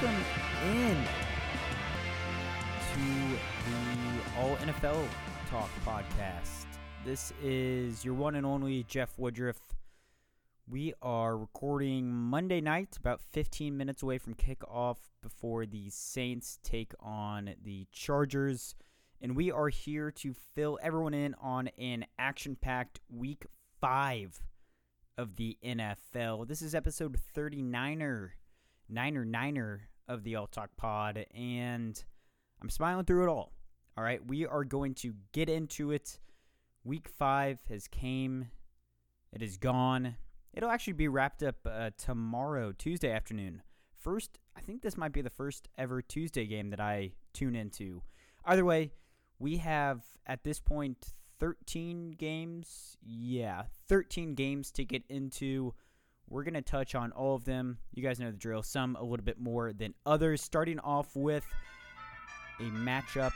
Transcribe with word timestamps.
welcome 0.00 0.24
in 0.66 1.04
to 2.92 3.36
the 3.70 4.38
All 4.38 4.56
NFL 4.56 5.06
Talk 5.48 5.70
podcast. 5.84 6.66
This 7.04 7.32
is 7.42 8.04
your 8.04 8.14
one 8.14 8.34
and 8.34 8.46
only 8.46 8.84
Jeff 8.84 9.16
Woodruff. 9.18 9.60
We 10.68 10.94
are 11.02 11.36
recording 11.36 12.10
Monday 12.10 12.60
night, 12.60 12.96
about 12.98 13.20
15 13.32 13.76
minutes 13.76 14.02
away 14.02 14.18
from 14.18 14.34
kickoff 14.34 14.96
before 15.22 15.66
the 15.66 15.90
Saints 15.90 16.58
take 16.64 16.92
on 16.98 17.54
the 17.62 17.86
Chargers. 17.92 18.74
And 19.20 19.36
we 19.36 19.52
are 19.52 19.68
here 19.68 20.10
to 20.12 20.34
fill 20.54 20.78
everyone 20.82 21.14
in 21.14 21.34
on 21.40 21.68
an 21.78 22.06
action 22.18 22.56
packed 22.60 23.00
week 23.08 23.46
five 23.80 24.42
of 25.16 25.36
the 25.36 25.56
NFL. 25.64 26.48
This 26.48 26.62
is 26.62 26.74
episode 26.74 27.18
39er, 27.36 28.30
niner, 28.88 29.24
niner 29.24 29.88
of 30.08 30.24
the 30.24 30.36
All 30.36 30.46
Talk 30.46 30.76
Pod, 30.76 31.26
and 31.34 32.02
I'm 32.60 32.70
smiling 32.70 33.04
through 33.04 33.24
it 33.24 33.28
all. 33.28 33.52
All 33.96 34.04
right, 34.04 34.24
we 34.26 34.46
are 34.46 34.64
going 34.64 34.94
to 34.96 35.14
get 35.32 35.48
into 35.48 35.90
it. 35.90 36.18
Week 36.84 37.08
five 37.08 37.60
has 37.68 37.88
came, 37.88 38.48
it 39.32 39.42
is 39.42 39.56
gone. 39.56 40.16
It'll 40.52 40.70
actually 40.70 40.92
be 40.94 41.08
wrapped 41.08 41.42
up 41.42 41.56
uh, 41.66 41.90
tomorrow, 41.96 42.72
Tuesday 42.72 43.10
afternoon. 43.10 43.62
First, 44.00 44.38
I 44.56 44.60
think 44.60 44.82
this 44.82 44.96
might 44.96 45.12
be 45.12 45.22
the 45.22 45.30
first 45.30 45.68
ever 45.78 46.02
Tuesday 46.02 46.46
game 46.46 46.70
that 46.70 46.80
I 46.80 47.12
tune 47.32 47.56
into. 47.56 48.02
Either 48.44 48.64
way, 48.64 48.92
we 49.38 49.56
have 49.56 50.02
at 50.26 50.44
this 50.44 50.60
point 50.60 51.14
13 51.40 52.12
games. 52.12 52.96
Yeah, 53.02 53.64
13 53.88 54.34
games 54.34 54.70
to 54.72 54.84
get 54.84 55.02
into. 55.08 55.74
We're 56.28 56.44
going 56.44 56.54
to 56.54 56.62
touch 56.62 56.94
on 56.94 57.12
all 57.12 57.34
of 57.34 57.44
them. 57.44 57.78
You 57.92 58.02
guys 58.02 58.18
know 58.18 58.30
the 58.30 58.36
drill, 58.36 58.62
some 58.62 58.96
a 58.96 59.02
little 59.02 59.24
bit 59.24 59.38
more 59.38 59.72
than 59.72 59.94
others. 60.06 60.42
Starting 60.42 60.78
off 60.80 61.14
with 61.14 61.44
a 62.60 62.64
matchup 62.64 63.32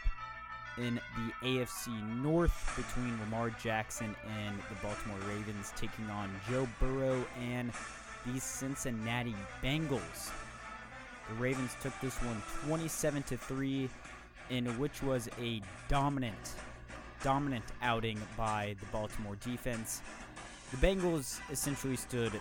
in 0.78 0.94
the 0.94 1.46
AFC 1.46 2.22
North 2.22 2.72
between 2.76 3.18
Lamar 3.20 3.50
Jackson 3.62 4.14
and 4.26 4.58
the 4.58 4.74
Baltimore 4.82 5.18
Ravens 5.28 5.72
taking 5.76 6.08
on 6.10 6.30
Joe 6.48 6.68
Burrow 6.80 7.24
and 7.40 7.72
the 8.26 8.40
Cincinnati 8.40 9.34
Bengals. 9.62 10.30
The 11.28 11.34
Ravens 11.34 11.76
took 11.82 11.92
this 12.00 12.16
one 12.22 12.40
27 12.66 13.22
to 13.24 13.36
3 13.36 13.88
in 14.50 14.66
which 14.78 15.02
was 15.02 15.28
a 15.40 15.60
dominant 15.88 16.54
dominant 17.22 17.64
outing 17.82 18.18
by 18.36 18.76
the 18.80 18.86
Baltimore 18.86 19.36
defense. 19.36 20.02
The 20.70 20.76
Bengals 20.76 21.40
essentially 21.50 21.96
stood 21.96 22.32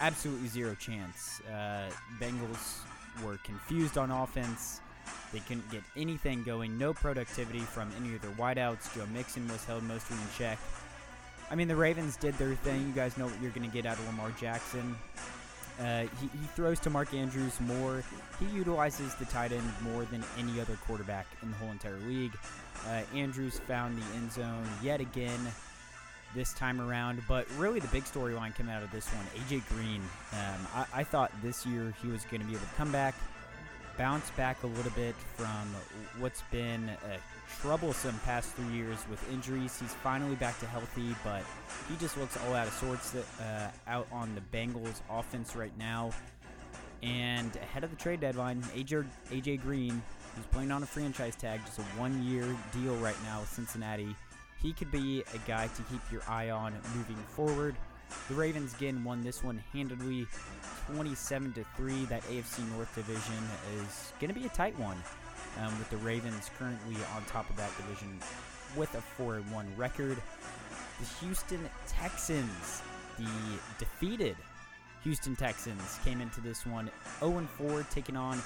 absolutely 0.00 0.48
zero 0.48 0.74
chance. 0.74 1.40
Uh, 1.50 1.90
Bengals 2.20 2.80
were 3.24 3.38
confused 3.44 3.98
on 3.98 4.10
offense. 4.10 4.80
They 5.32 5.40
couldn't 5.40 5.70
get 5.70 5.82
anything 5.96 6.42
going. 6.42 6.76
No 6.78 6.92
productivity 6.92 7.60
from 7.60 7.90
any 7.98 8.14
of 8.14 8.22
their 8.22 8.30
wideouts. 8.32 8.94
Joe 8.94 9.06
Mixon 9.12 9.46
was 9.48 9.64
held 9.64 9.82
mostly 9.84 10.16
in 10.16 10.22
check. 10.36 10.58
I 11.50 11.54
mean, 11.54 11.68
the 11.68 11.76
Ravens 11.76 12.16
did 12.16 12.34
their 12.34 12.54
thing. 12.54 12.86
You 12.86 12.92
guys 12.92 13.16
know 13.16 13.26
what 13.26 13.40
you're 13.40 13.50
going 13.50 13.68
to 13.68 13.74
get 13.74 13.86
out 13.86 13.98
of 13.98 14.06
Lamar 14.06 14.32
Jackson. 14.40 14.96
Uh, 15.80 16.02
he, 16.20 16.26
he, 16.26 16.46
throws 16.54 16.78
to 16.80 16.90
Mark 16.90 17.14
Andrews 17.14 17.58
more. 17.60 18.04
He 18.38 18.46
utilizes 18.54 19.14
the 19.14 19.24
tight 19.24 19.50
end 19.50 19.64
more 19.82 20.04
than 20.04 20.22
any 20.38 20.60
other 20.60 20.76
quarterback 20.86 21.26
in 21.42 21.50
the 21.50 21.56
whole 21.56 21.70
entire 21.70 21.96
league. 22.06 22.36
Uh, 22.86 23.00
Andrews 23.14 23.58
found 23.60 23.96
the 23.96 24.16
end 24.16 24.30
zone 24.30 24.68
yet 24.82 25.00
again 25.00 25.40
this 26.34 26.52
time 26.52 26.80
around. 26.80 27.22
But 27.28 27.46
really, 27.56 27.80
the 27.80 27.88
big 27.88 28.04
storyline 28.04 28.54
coming 28.54 28.72
out 28.72 28.82
of 28.82 28.90
this 28.90 29.08
one, 29.08 29.24
AJ 29.36 29.66
Green. 29.68 30.02
Um, 30.32 30.66
I, 30.74 30.86
I, 30.94 31.04
thought 31.04 31.32
this 31.42 31.66
year 31.66 31.94
he 32.02 32.08
was 32.08 32.24
going 32.24 32.40
to 32.40 32.46
be 32.46 32.54
able 32.54 32.64
to 32.64 32.74
come 32.76 32.92
back, 32.92 33.14
bounce 33.98 34.30
back 34.30 34.62
a 34.62 34.66
little 34.66 34.92
bit 34.92 35.14
from 35.36 35.74
what's 36.18 36.42
been 36.52 36.88
a 36.88 37.18
troublesome 37.60 38.18
past 38.24 38.52
three 38.54 38.74
years 38.74 38.98
with 39.10 39.32
injuries. 39.32 39.78
He's 39.78 39.94
finally 39.94 40.36
back 40.36 40.58
to 40.60 40.66
healthy, 40.66 41.14
but 41.24 41.42
he 41.88 41.96
just 41.96 42.16
looks 42.16 42.36
all 42.46 42.54
out 42.54 42.68
of 42.68 42.72
sorts 42.74 43.14
uh, 43.14 43.70
out 43.86 44.06
on 44.12 44.34
the 44.34 44.56
Bengals 44.56 45.00
offense 45.10 45.56
right 45.56 45.76
now. 45.78 46.10
And 47.02 47.54
ahead 47.56 47.82
of 47.82 47.90
the 47.90 47.96
trade 47.96 48.20
deadline, 48.20 48.62
AJ, 48.74 49.06
AJ 49.30 49.62
Green, 49.62 50.02
who's 50.36 50.46
playing 50.46 50.70
on 50.70 50.82
a 50.82 50.86
franchise 50.86 51.34
tag, 51.34 51.60
just 51.64 51.78
a 51.78 51.82
one 51.98 52.22
year 52.22 52.44
deal 52.72 52.94
right 52.96 53.16
now 53.24 53.40
with 53.40 53.48
Cincinnati. 53.48 54.14
He 54.62 54.72
could 54.72 54.90
be 54.90 55.24
a 55.34 55.38
guy 55.48 55.68
to 55.68 55.82
keep 55.84 56.00
your 56.12 56.22
eye 56.28 56.50
on 56.50 56.74
moving 56.94 57.16
forward. 57.34 57.76
The 58.28 58.34
Ravens 58.34 58.74
again 58.74 59.02
won 59.04 59.22
this 59.22 59.42
one 59.42 59.62
handedly, 59.72 60.26
27 60.92 61.52
to 61.54 61.64
3. 61.76 62.04
That 62.06 62.22
AFC 62.24 62.68
North 62.74 62.94
division 62.94 63.38
is 63.76 64.12
going 64.20 64.32
to 64.32 64.38
be 64.38 64.46
a 64.46 64.50
tight 64.50 64.78
one, 64.78 64.96
um, 65.60 65.78
with 65.78 65.88
the 65.90 65.96
Ravens 65.98 66.50
currently 66.58 66.96
on 67.14 67.24
top 67.24 67.48
of 67.48 67.56
that 67.56 67.70
division 67.76 68.18
with 68.76 68.94
a 68.94 69.00
4 69.00 69.36
1 69.36 69.66
record. 69.76 70.18
The 70.98 71.06
Houston 71.24 71.60
Texans, 71.88 72.82
the 73.18 73.28
defeated 73.78 74.36
Houston 75.04 75.36
Texans, 75.36 75.98
came 76.04 76.20
into 76.20 76.40
this 76.40 76.66
one 76.66 76.90
0 77.20 77.48
4, 77.56 77.86
taking 77.90 78.16
on 78.16 78.36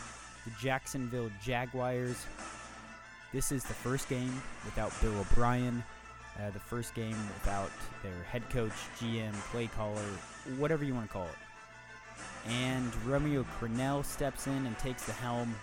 the 0.44 0.52
Jacksonville 0.60 1.30
Jaguars. 1.42 2.26
This 3.32 3.50
is 3.50 3.64
the 3.64 3.74
first 3.74 4.08
game 4.08 4.40
without 4.64 4.92
Bill 5.00 5.18
O'Brien, 5.18 5.82
uh, 6.38 6.50
the 6.50 6.58
first 6.58 6.94
game 6.94 7.16
without 7.34 7.70
their 8.02 8.22
head 8.24 8.48
coach, 8.50 8.72
GM, 8.98 9.32
play 9.50 9.66
caller, 9.68 10.02
whatever 10.58 10.84
you 10.84 10.94
want 10.94 11.06
to 11.06 11.12
call 11.12 11.26
it. 11.26 12.50
And 12.50 12.94
Romeo 13.06 13.44
Crennel 13.58 14.04
steps 14.04 14.46
in 14.46 14.66
and 14.66 14.78
takes 14.78 15.04
the 15.04 15.12
helm. 15.12 15.54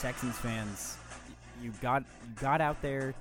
Texans 0.00 0.36
fans, 0.36 0.96
you 1.62 1.72
got 1.80 2.02
you 2.02 2.34
got 2.40 2.60
out 2.60 2.80
there. 2.82 3.14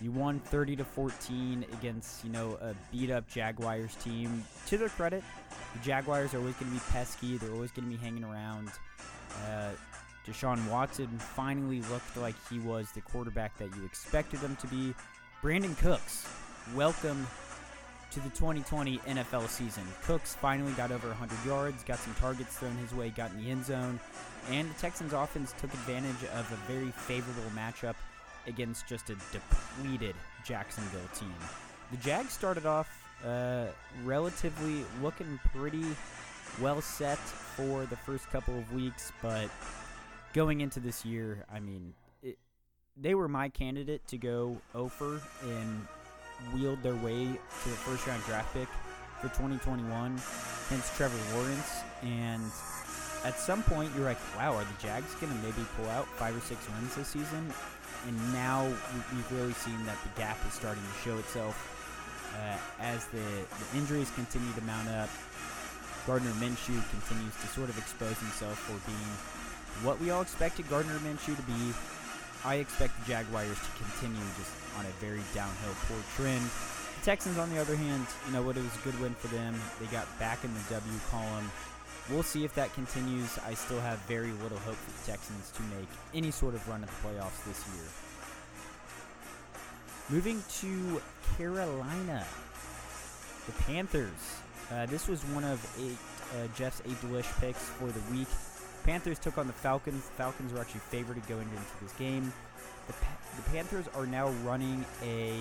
You 0.00 0.12
won 0.12 0.38
30 0.38 0.76
to 0.76 0.84
14 0.84 1.64
against 1.72 2.24
you 2.24 2.30
know 2.30 2.58
a 2.60 2.74
beat 2.92 3.10
up 3.10 3.28
Jaguars 3.28 3.94
team. 3.96 4.44
To 4.66 4.76
their 4.76 4.88
credit, 4.88 5.24
the 5.74 5.78
Jaguars 5.80 6.34
are 6.34 6.38
always 6.38 6.54
going 6.56 6.70
to 6.72 6.78
be 6.78 6.82
pesky. 6.90 7.36
They're 7.36 7.52
always 7.52 7.72
going 7.72 7.90
to 7.90 7.96
be 7.96 8.02
hanging 8.02 8.24
around. 8.24 8.70
Uh, 9.46 9.70
Deshaun 10.26 10.64
Watson 10.70 11.08
finally 11.18 11.80
looked 11.82 12.16
like 12.16 12.34
he 12.50 12.58
was 12.58 12.92
the 12.92 13.00
quarterback 13.00 13.56
that 13.58 13.74
you 13.74 13.84
expected 13.84 14.40
him 14.40 14.56
to 14.56 14.66
be. 14.66 14.94
Brandin 15.40 15.78
Cooks, 15.78 16.26
welcome 16.74 17.24
to 18.10 18.18
the 18.18 18.28
2020 18.30 18.98
NFL 18.98 19.48
season. 19.48 19.84
Cooks 20.02 20.34
finally 20.34 20.72
got 20.72 20.90
over 20.90 21.06
100 21.06 21.46
yards, 21.46 21.84
got 21.84 22.00
some 22.00 22.12
targets 22.14 22.56
thrown 22.56 22.76
his 22.78 22.92
way, 22.92 23.10
got 23.10 23.30
in 23.30 23.44
the 23.44 23.50
end 23.52 23.64
zone, 23.64 24.00
and 24.50 24.68
the 24.68 24.74
Texans 24.80 25.12
offense 25.12 25.54
took 25.60 25.72
advantage 25.72 26.24
of 26.34 26.50
a 26.50 26.72
very 26.72 26.90
favorable 26.90 27.48
matchup 27.54 27.94
against 28.48 28.88
just 28.88 29.10
a 29.10 29.16
depleted 29.30 30.16
Jacksonville 30.44 31.08
team. 31.14 31.32
The 31.92 31.98
Jags 31.98 32.32
started 32.32 32.66
off 32.66 32.88
uh, 33.24 33.66
relatively 34.04 34.84
looking 35.00 35.38
pretty 35.54 35.86
well 36.60 36.80
set 36.80 37.18
for 37.18 37.86
the 37.86 37.96
first 37.96 38.28
couple 38.30 38.58
of 38.58 38.72
weeks, 38.72 39.12
but 39.22 39.48
going 40.32 40.62
into 40.62 40.80
this 40.80 41.04
year, 41.04 41.44
I 41.48 41.60
mean, 41.60 41.94
they 43.00 43.14
were 43.14 43.28
my 43.28 43.48
candidate 43.48 44.06
to 44.08 44.18
go 44.18 44.56
over 44.74 45.20
and 45.42 45.86
wield 46.54 46.82
their 46.82 46.96
way 46.96 47.24
to 47.26 47.68
the 47.68 47.76
first 47.76 48.06
round 48.06 48.22
draft 48.24 48.52
pick 48.54 48.68
for 49.20 49.28
2021, 49.28 50.16
hence 50.68 50.96
Trevor 50.96 51.18
Lawrence. 51.36 51.80
And 52.02 52.42
at 53.24 53.38
some 53.38 53.62
point, 53.62 53.90
you're 53.96 54.04
like, 54.04 54.18
wow, 54.36 54.54
are 54.54 54.64
the 54.64 54.82
Jags 54.82 55.14
going 55.16 55.32
to 55.32 55.38
maybe 55.42 55.64
pull 55.76 55.88
out 55.90 56.06
five 56.06 56.36
or 56.36 56.40
six 56.40 56.66
wins 56.70 56.94
this 56.94 57.08
season? 57.08 57.52
And 58.06 58.32
now 58.32 58.64
we've 58.64 59.32
really 59.32 59.52
seen 59.54 59.84
that 59.86 59.98
the 60.02 60.20
gap 60.20 60.38
is 60.46 60.52
starting 60.54 60.82
to 60.82 61.08
show 61.08 61.18
itself 61.18 61.74
uh, 62.38 62.56
as 62.82 63.06
the, 63.06 63.18
the 63.18 63.78
injuries 63.78 64.10
continue 64.14 64.52
to 64.54 64.62
mount 64.62 64.88
up. 64.88 65.08
Gardner 66.06 66.30
Minshew 66.38 66.78
continues 66.90 67.34
to 67.42 67.46
sort 67.48 67.68
of 67.68 67.76
expose 67.76 68.16
himself 68.18 68.58
for 68.58 68.78
being 68.88 69.10
what 69.84 70.00
we 70.00 70.10
all 70.10 70.22
expected 70.22 70.68
Gardner 70.70 70.98
Minshew 71.00 71.36
to 71.36 71.42
be. 71.42 71.74
I 72.48 72.54
expect 72.54 72.98
the 72.98 73.12
Jaguars 73.12 73.58
to 73.60 73.70
continue 73.76 74.24
just 74.38 74.50
on 74.78 74.86
a 74.86 74.88
very 75.04 75.20
downhill 75.34 75.74
poor 75.86 75.98
trend. 76.16 76.40
The 76.40 77.04
Texans, 77.04 77.36
on 77.36 77.52
the 77.52 77.60
other 77.60 77.76
hand, 77.76 78.06
you 78.26 78.32
know 78.32 78.40
what? 78.40 78.56
It 78.56 78.62
was 78.64 78.74
a 78.74 78.78
good 78.78 78.98
win 79.02 79.12
for 79.12 79.28
them. 79.28 79.54
They 79.78 79.84
got 79.92 80.06
back 80.18 80.42
in 80.44 80.54
the 80.54 80.60
W 80.70 80.98
column. 81.10 81.50
We'll 82.08 82.22
see 82.22 82.46
if 82.46 82.54
that 82.54 82.72
continues. 82.72 83.38
I 83.46 83.52
still 83.52 83.80
have 83.80 83.98
very 84.08 84.32
little 84.42 84.56
hope 84.60 84.76
for 84.76 84.90
the 84.98 85.12
Texans 85.12 85.52
to 85.56 85.62
make 85.76 85.88
any 86.14 86.30
sort 86.30 86.54
of 86.54 86.66
run 86.66 86.82
at 86.82 86.88
the 86.88 86.94
playoffs 87.06 87.44
this 87.44 87.62
year. 87.76 87.84
Moving 90.08 90.42
to 90.62 91.02
Carolina, 91.36 92.24
the 93.44 93.52
Panthers 93.64 94.40
uh, 94.70 94.84
this 94.86 95.08
was 95.08 95.22
one 95.26 95.44
of 95.44 95.58
eight, 95.80 95.96
uh, 96.36 96.46
Jeff's 96.54 96.82
eight 96.84 97.00
delish 97.00 97.40
picks 97.40 97.62
for 97.62 97.86
the 97.86 98.00
week. 98.12 98.28
Panthers 98.88 99.18
took 99.18 99.36
on 99.36 99.46
the 99.46 99.52
Falcons. 99.52 100.02
The 100.02 100.12
Falcons 100.12 100.50
were 100.50 100.60
actually 100.60 100.80
favored 100.80 101.16
going 101.28 101.42
into 101.42 101.82
this 101.82 101.92
game. 101.98 102.32
The, 102.86 102.94
pa- 102.94 103.18
the 103.36 103.42
Panthers 103.50 103.84
are 103.94 104.06
now 104.06 104.30
running 104.42 104.82
a 105.02 105.40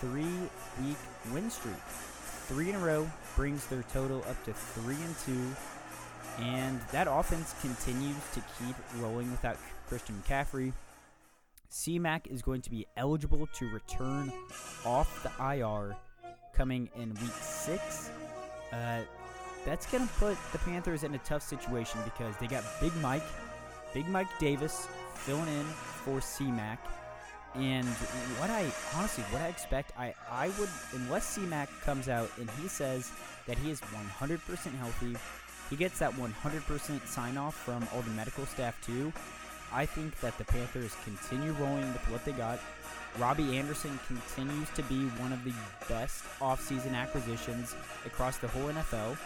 three-week 0.00 0.96
win 1.32 1.48
streak. 1.48 1.76
Three 2.48 2.70
in 2.70 2.74
a 2.74 2.80
row 2.80 3.08
brings 3.36 3.64
their 3.68 3.84
total 3.92 4.24
up 4.28 4.44
to 4.46 4.52
three 4.52 4.96
and 4.96 5.14
two. 5.24 6.42
And 6.42 6.80
that 6.90 7.06
offense 7.08 7.54
continues 7.60 8.16
to 8.34 8.42
keep 8.58 8.74
rolling 8.96 9.30
without 9.30 9.56
Christian 9.86 10.20
McCaffrey. 10.26 10.72
CMAC 11.70 12.26
is 12.26 12.42
going 12.42 12.62
to 12.62 12.70
be 12.70 12.84
eligible 12.96 13.46
to 13.46 13.70
return 13.70 14.32
off 14.84 15.22
the 15.22 15.54
IR 15.54 15.94
coming 16.52 16.90
in 16.96 17.10
week 17.10 17.30
six. 17.40 18.10
Uh, 18.72 19.02
that's 19.64 19.86
going 19.86 20.06
to 20.06 20.14
put 20.14 20.36
the 20.52 20.58
Panthers 20.58 21.04
in 21.04 21.14
a 21.14 21.18
tough 21.18 21.42
situation 21.42 22.00
because 22.04 22.36
they 22.38 22.46
got 22.46 22.64
Big 22.80 22.94
Mike, 22.96 23.22
Big 23.94 24.08
Mike 24.08 24.28
Davis 24.38 24.88
filling 25.14 25.48
in 25.48 25.64
for 25.64 26.18
CMAC. 26.18 26.78
And 27.54 27.86
what 28.38 28.50
I 28.50 28.66
honestly, 28.94 29.24
what 29.30 29.42
I 29.42 29.48
expect, 29.48 29.92
I, 29.98 30.14
I 30.30 30.48
would, 30.58 30.68
unless 30.92 31.36
CMAC 31.36 31.68
comes 31.82 32.08
out 32.08 32.30
and 32.38 32.48
he 32.62 32.68
says 32.68 33.10
that 33.46 33.58
he 33.58 33.70
is 33.70 33.80
100% 33.80 34.78
healthy, 34.78 35.16
he 35.70 35.76
gets 35.76 35.98
that 35.98 36.12
100% 36.12 37.06
sign 37.06 37.36
off 37.36 37.54
from 37.54 37.86
all 37.94 38.02
the 38.02 38.10
medical 38.10 38.46
staff 38.46 38.80
too. 38.84 39.12
I 39.72 39.84
think 39.86 40.18
that 40.20 40.36
the 40.38 40.44
Panthers 40.44 40.96
continue 41.04 41.52
rolling 41.52 41.92
with 41.92 42.10
what 42.10 42.24
they 42.24 42.32
got. 42.32 42.58
Robbie 43.18 43.58
Anderson 43.58 43.98
continues 44.06 44.68
to 44.70 44.82
be 44.84 45.06
one 45.20 45.32
of 45.32 45.42
the 45.44 45.52
best 45.88 46.24
offseason 46.40 46.94
acquisitions 46.94 47.74
across 48.06 48.38
the 48.38 48.48
whole 48.48 48.68
NFL. 48.68 49.18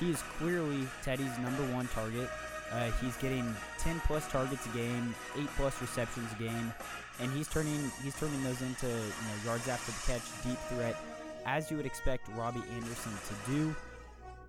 He 0.00 0.10
is 0.10 0.22
clearly 0.38 0.88
Teddy's 1.02 1.38
number 1.38 1.62
one 1.74 1.86
target. 1.88 2.28
Uh, 2.72 2.90
he's 3.02 3.16
getting 3.18 3.54
10 3.78 4.00
plus 4.06 4.26
targets 4.30 4.64
a 4.66 4.68
game, 4.70 5.14
8 5.38 5.46
plus 5.56 5.80
receptions 5.82 6.30
a 6.32 6.42
game, 6.42 6.72
and 7.20 7.30
he's 7.32 7.48
turning 7.48 7.90
he's 8.02 8.18
turning 8.18 8.42
those 8.42 8.62
into 8.62 8.86
you 8.86 8.94
know, 8.94 9.44
yards 9.44 9.68
after 9.68 9.92
the 9.92 10.12
catch, 10.12 10.22
deep 10.44 10.58
threat, 10.70 10.96
as 11.44 11.70
you 11.70 11.76
would 11.76 11.86
expect 11.86 12.28
Robbie 12.34 12.62
Anderson 12.76 13.12
to 13.28 13.50
do. 13.50 13.76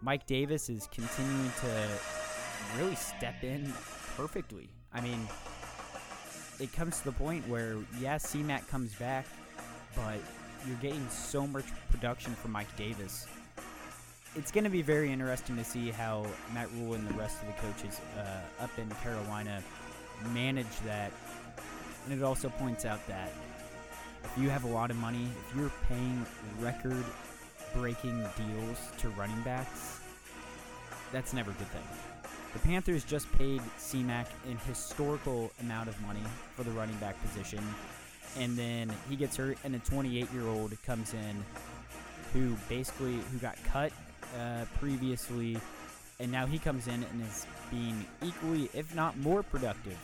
Mike 0.02 0.26
Davis 0.26 0.70
is 0.70 0.88
continuing 0.92 1.52
to 1.62 1.88
really 2.78 2.96
step 2.96 3.44
in 3.44 3.72
perfectly. 4.16 4.70
I 4.94 5.02
mean, 5.02 5.28
it 6.60 6.72
comes 6.74 7.00
to 7.00 7.06
the 7.06 7.12
point 7.12 7.48
where, 7.48 7.76
yeah, 8.00 8.16
CMAC 8.16 8.68
comes 8.68 8.94
back, 8.96 9.26
but 9.96 10.18
you're 10.66 10.78
getting 10.78 11.08
so 11.10 11.46
much 11.46 11.66
production 11.90 12.34
from 12.36 12.52
Mike 12.52 12.76
Davis. 12.78 13.28
It's 14.34 14.50
going 14.50 14.64
to 14.64 14.70
be 14.70 14.82
very 14.82 15.12
interesting 15.12 15.58
to 15.58 15.64
see 15.64 15.92
how 15.92 16.26
Matt 16.54 16.70
Rhule 16.72 16.94
and 16.94 17.06
the 17.06 17.14
rest 17.16 17.42
of 17.42 17.48
the 17.48 17.54
coaches 17.62 18.00
uh, 18.18 18.64
up 18.64 18.70
in 18.78 18.90
Carolina 19.04 19.62
manage 20.34 20.80
that. 20.86 21.12
And 22.06 22.18
it 22.18 22.24
also 22.24 22.48
points 22.48 22.86
out 22.86 23.06
that 23.08 23.30
if 24.24 24.42
you 24.42 24.50
have 24.50 24.64
a 24.64 24.70
lot 24.70 24.90
of 24.90 24.96
money, 24.96 25.28
if 25.50 25.56
you're 25.58 25.72
paying 25.90 26.26
record 26.62 27.04
breaking 27.76 28.26
deals 28.38 28.78
to 29.00 29.10
running 29.10 29.42
backs, 29.42 30.00
that's 31.12 31.34
never 31.34 31.52
a 31.52 31.56
good 31.56 31.68
thing. 31.68 31.84
The 32.54 32.60
Panthers 32.60 33.04
just 33.04 33.30
paid 33.34 33.62
CMAC 33.80 34.28
an 34.50 34.58
historical 34.66 35.52
amount 35.60 35.90
of 35.90 36.02
money 36.04 36.24
for 36.56 36.64
the 36.64 36.72
running 36.72 36.96
back 36.98 37.22
position, 37.22 37.64
and 38.38 38.58
then 38.58 38.94
he 39.10 39.18
gets 39.18 39.36
hurt, 39.36 39.58
and 39.66 39.76
a 39.76 39.80
28-year-old 39.80 40.82
comes 40.84 41.14
in 41.14 41.44
who 42.34 42.56
basically 42.70 43.20
who 43.32 43.38
got 43.40 43.62
cut 43.66 43.92
uh, 44.40 44.66
previously, 44.80 45.58
and 46.20 46.32
now 46.32 46.46
he 46.46 46.60
comes 46.60 46.88
in 46.88 46.94
and 46.94 47.22
is 47.22 47.46
being 47.70 48.06
equally, 48.24 48.70
if 48.74 48.94
not 48.96 49.18
more 49.18 49.44
productive 49.44 49.98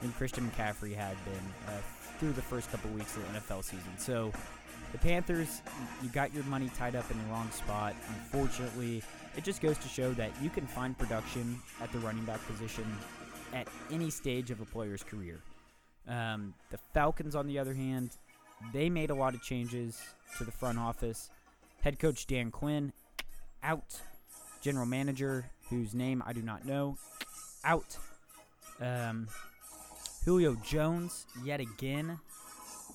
than 0.00 0.12
Christian 0.12 0.50
McCaffrey 0.50 0.94
had 0.94 1.16
been 1.24 1.34
uh, 1.68 1.80
through 2.18 2.32
the 2.32 2.42
first 2.42 2.70
couple 2.70 2.90
weeks 2.90 3.16
of 3.16 3.22
the 3.32 3.40
NFL 3.40 3.64
season. 3.64 3.92
So 3.98 4.32
the 4.92 4.98
Panthers, 4.98 5.62
you 6.02 6.08
got 6.10 6.32
your 6.34 6.44
money 6.44 6.70
tied 6.76 6.96
up 6.96 7.10
in 7.10 7.18
the 7.18 7.24
wrong 7.24 7.50
spot. 7.50 7.94
Unfortunately, 8.08 9.02
it 9.36 9.44
just 9.44 9.60
goes 9.60 9.76
to 9.78 9.88
show 9.88 10.12
that 10.14 10.30
you 10.42 10.50
can 10.50 10.66
find 10.66 10.96
production 10.96 11.58
at 11.82 11.92
the 11.92 11.98
running 11.98 12.24
back 12.24 12.44
position 12.46 12.84
at 13.52 13.68
any 13.90 14.10
stage 14.10 14.50
of 14.50 14.60
a 14.60 14.64
player's 14.64 15.02
career. 15.02 15.40
Um, 16.08 16.54
the 16.70 16.78
Falcons, 16.94 17.34
on 17.34 17.46
the 17.46 17.58
other 17.58 17.74
hand, 17.74 18.10
they 18.72 18.88
made 18.88 19.10
a 19.10 19.14
lot 19.14 19.34
of 19.34 19.42
changes 19.42 20.00
to 20.38 20.44
the 20.44 20.52
front 20.52 20.78
office. 20.78 21.30
Head 21.82 21.98
coach 21.98 22.26
Dan 22.26 22.50
Quinn 22.50 22.92
out. 23.66 24.00
General 24.62 24.86
manager, 24.86 25.50
whose 25.68 25.92
name 25.92 26.22
I 26.24 26.32
do 26.32 26.40
not 26.40 26.64
know, 26.64 26.96
out. 27.64 27.98
Um, 28.80 29.28
Julio 30.24 30.56
Jones, 30.64 31.26
yet 31.44 31.60
again, 31.60 32.18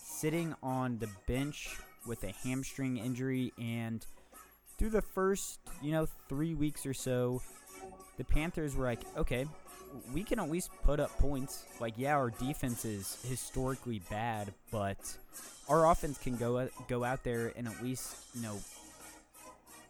sitting 0.04 0.56
on 0.64 0.98
the 0.98 1.10
bench 1.28 1.78
with 2.08 2.24
a 2.24 2.32
hamstring 2.44 2.98
injury 2.98 3.54
and 3.60 4.06
through 4.78 4.90
the 4.90 5.02
first, 5.02 5.60
you 5.82 5.92
know, 5.92 6.08
three 6.28 6.56
weeks 6.56 6.86
or 6.86 6.94
so, 6.94 7.42
the 8.18 8.24
Panthers 8.24 8.76
were 8.76 8.86
like, 8.86 9.02
okay, 9.16 9.46
we 10.14 10.24
can 10.24 10.40
at 10.40 10.50
least 10.50 10.72
put 10.84 11.00
up 11.00 11.16
points. 11.20 11.66
Like, 11.80 11.94
yeah, 11.98 12.16
our 12.16 12.32
defense 12.32 12.86
is 12.86 13.18
historically 13.28 14.02
bad, 14.10 14.54
but 14.72 14.98
our 15.70 15.90
offense 15.90 16.18
can 16.18 16.36
go 16.36 16.68
go 16.88 17.04
out 17.04 17.24
there 17.24 17.54
and 17.56 17.68
at 17.68 17.84
least, 17.84 18.16
you 18.34 18.42
know, 18.42 18.60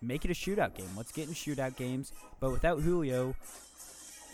make 0.02 0.26
it 0.26 0.32
a 0.32 0.34
shootout 0.34 0.76
game. 0.76 0.90
Let's 0.96 1.12
get 1.12 1.28
in 1.28 1.34
shootout 1.34 1.76
games. 1.76 2.12
But 2.40 2.52
without 2.52 2.82
Julio, 2.82 3.36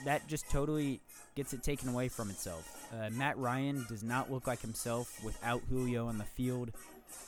that 0.06 0.28
just 0.28 0.50
totally 0.50 1.02
gets 1.36 1.54
it 1.54 1.64
taken 1.64 1.90
away 1.90 2.08
from 2.08 2.30
itself. 2.30 2.88
Uh, 2.94 3.10
Matt 3.12 3.38
Ryan 3.38 3.86
does 3.90 4.04
not 4.04 4.31
look 4.31 4.48
like 4.48 4.62
himself 4.62 5.24
without 5.24 5.62
Julio 5.69 6.08
on 6.08 6.18
the 6.18 6.24
field 6.24 6.72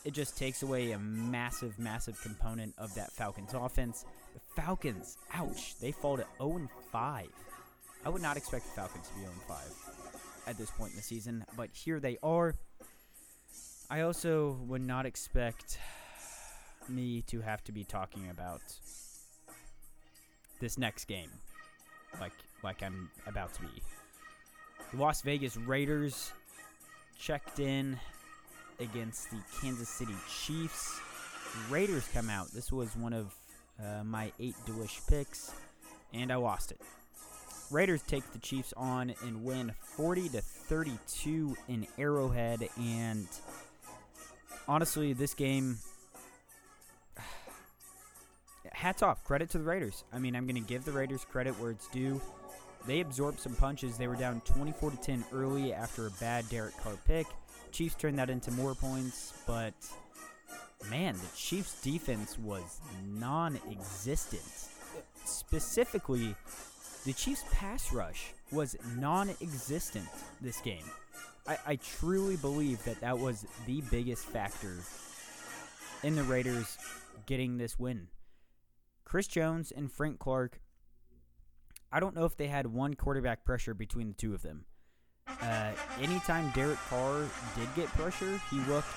it 0.06 0.14
just 0.14 0.38
takes 0.38 0.64
away 0.64 0.92
a 0.92 1.00
massive, 1.00 1.78
massive 1.78 2.20
component 2.22 2.74
of 2.78 2.94
that 2.96 3.12
Falcons 3.12 3.54
offense. 3.54 4.06
The 4.34 4.62
Falcons, 4.62 5.18
ouch, 5.34 5.78
they 5.80 5.92
fall 5.92 6.18
to 6.18 6.26
0 6.38 6.70
5. 6.92 7.28
I 8.06 8.10
would 8.10 8.22
not 8.22 8.38
expect 8.38 8.66
the 8.66 8.72
Falcons 8.72 9.08
to 9.10 9.14
be 9.16 9.22
0 9.22 9.34
5 9.48 9.58
at 10.48 10.58
this 10.58 10.72
point 10.72 10.92
in 10.92 10.98
the 10.98 11.04
season, 11.04 11.46
but 11.56 11.70
here 11.74 12.00
they 12.00 12.18
are. 12.24 12.56
I 13.90 14.02
also 14.02 14.58
would 14.68 14.82
not 14.82 15.06
expect 15.06 15.80
me 16.90 17.22
to 17.24 17.42
have 17.42 17.64
to 17.66 17.72
be 17.72 17.84
talking 17.84 18.30
about 18.30 18.62
this 20.60 20.78
next 20.78 21.06
game 21.06 21.32
like 22.20 22.34
like 22.64 22.84
I'm 22.84 23.10
about 23.28 23.54
to 23.56 23.62
be. 23.62 23.82
The 24.92 24.98
Las 24.98 25.22
Vegas 25.22 25.56
Raiders 25.56 26.32
checked 27.18 27.60
in 27.60 28.00
against 28.80 29.30
the 29.30 29.38
Kansas 29.62 29.90
City 29.90 30.16
Chiefs. 30.30 31.00
Raiders 31.70 32.08
come 32.14 32.30
out. 32.30 32.52
This 32.52 32.72
was 32.72 32.96
one 32.96 33.14
of 33.14 33.36
uh, 33.80 34.04
my 34.04 34.32
eight 34.40 34.56
Delish 34.66 35.08
picks, 35.08 35.52
and 36.14 36.32
I 36.32 36.36
lost 36.36 36.72
it. 36.72 36.82
Raiders 37.72 38.02
take 38.02 38.32
the 38.32 38.40
Chiefs 38.40 38.74
on 38.76 39.14
and 39.22 39.44
win 39.44 39.74
40 39.96 40.30
to 40.30 40.42
32 40.42 41.56
in 41.68 41.86
Arrowhead. 42.00 42.68
And 42.80 43.28
honestly, 44.68 45.14
this 45.14 45.36
game, 45.36 45.78
hats 48.80 49.04
off, 49.04 49.26
credit 49.26 49.50
to 49.50 49.58
the 49.58 49.64
Raiders. 49.66 50.06
I 50.14 50.20
mean, 50.20 50.38
I'm 50.38 50.46
going 50.48 50.56
to 50.56 50.68
give 50.68 50.86
the 50.86 50.94
Raiders 50.94 51.26
credit 51.30 51.60
where 51.60 51.72
it's 51.72 51.88
due. 51.88 52.22
They 52.88 53.02
absorbed 53.02 53.42
some 53.42 53.54
punches. 53.54 53.98
They 53.98 54.08
were 54.08 54.16
down 54.16 54.42
24 54.46 54.92
to 54.92 54.98
10 54.98 55.26
early 55.34 55.74
after 55.74 56.08
a 56.08 56.12
bad 56.12 56.48
Derek 56.48 56.78
Carr 56.78 56.96
pick. 57.06 57.28
Chiefs 57.74 57.96
turned 57.96 58.18
that 58.20 58.30
into 58.30 58.52
more 58.52 58.74
points, 58.74 59.34
but 59.46 59.74
man, 60.90 61.14
the 61.16 61.38
Chiefs' 61.38 61.82
defense 61.82 62.40
was 62.40 62.80
non 63.06 63.60
existent. 63.70 64.42
Specifically, 65.26 66.34
the 67.06 67.12
Chiefs' 67.14 67.44
pass 67.52 67.92
rush 67.92 68.32
was 68.50 68.78
non 68.98 69.30
existent 69.42 70.08
this 70.40 70.62
game. 70.62 70.86
I, 71.46 71.58
I, 71.68 71.76
truly 71.76 72.38
believe 72.38 72.84
that 72.86 73.02
that 73.02 73.18
was 73.18 73.46
the 73.66 73.82
biggest 73.92 74.26
factor 74.26 74.78
in 76.04 76.16
the 76.16 76.24
Raiders 76.24 76.78
getting 77.26 77.58
this 77.58 77.78
win. 77.78 78.08
Chris 79.10 79.26
Jones 79.26 79.74
and 79.76 79.92
Frank 79.92 80.20
Clark, 80.20 80.62
I 81.92 82.00
don't 82.00 82.16
know 82.16 82.26
if 82.26 82.38
they 82.38 82.46
had 82.46 82.68
one 82.68 82.94
quarterback 82.94 83.44
pressure 83.44 83.74
between 83.74 84.10
the 84.10 84.14
two 84.14 84.36
of 84.36 84.44
them. 84.44 84.66
Uh, 85.42 85.72
anytime 86.00 86.52
Derek 86.54 86.78
Carr 86.90 87.26
did 87.58 87.68
get 87.76 87.88
pressure, 87.88 88.40
he 88.52 88.58
looked 88.72 88.88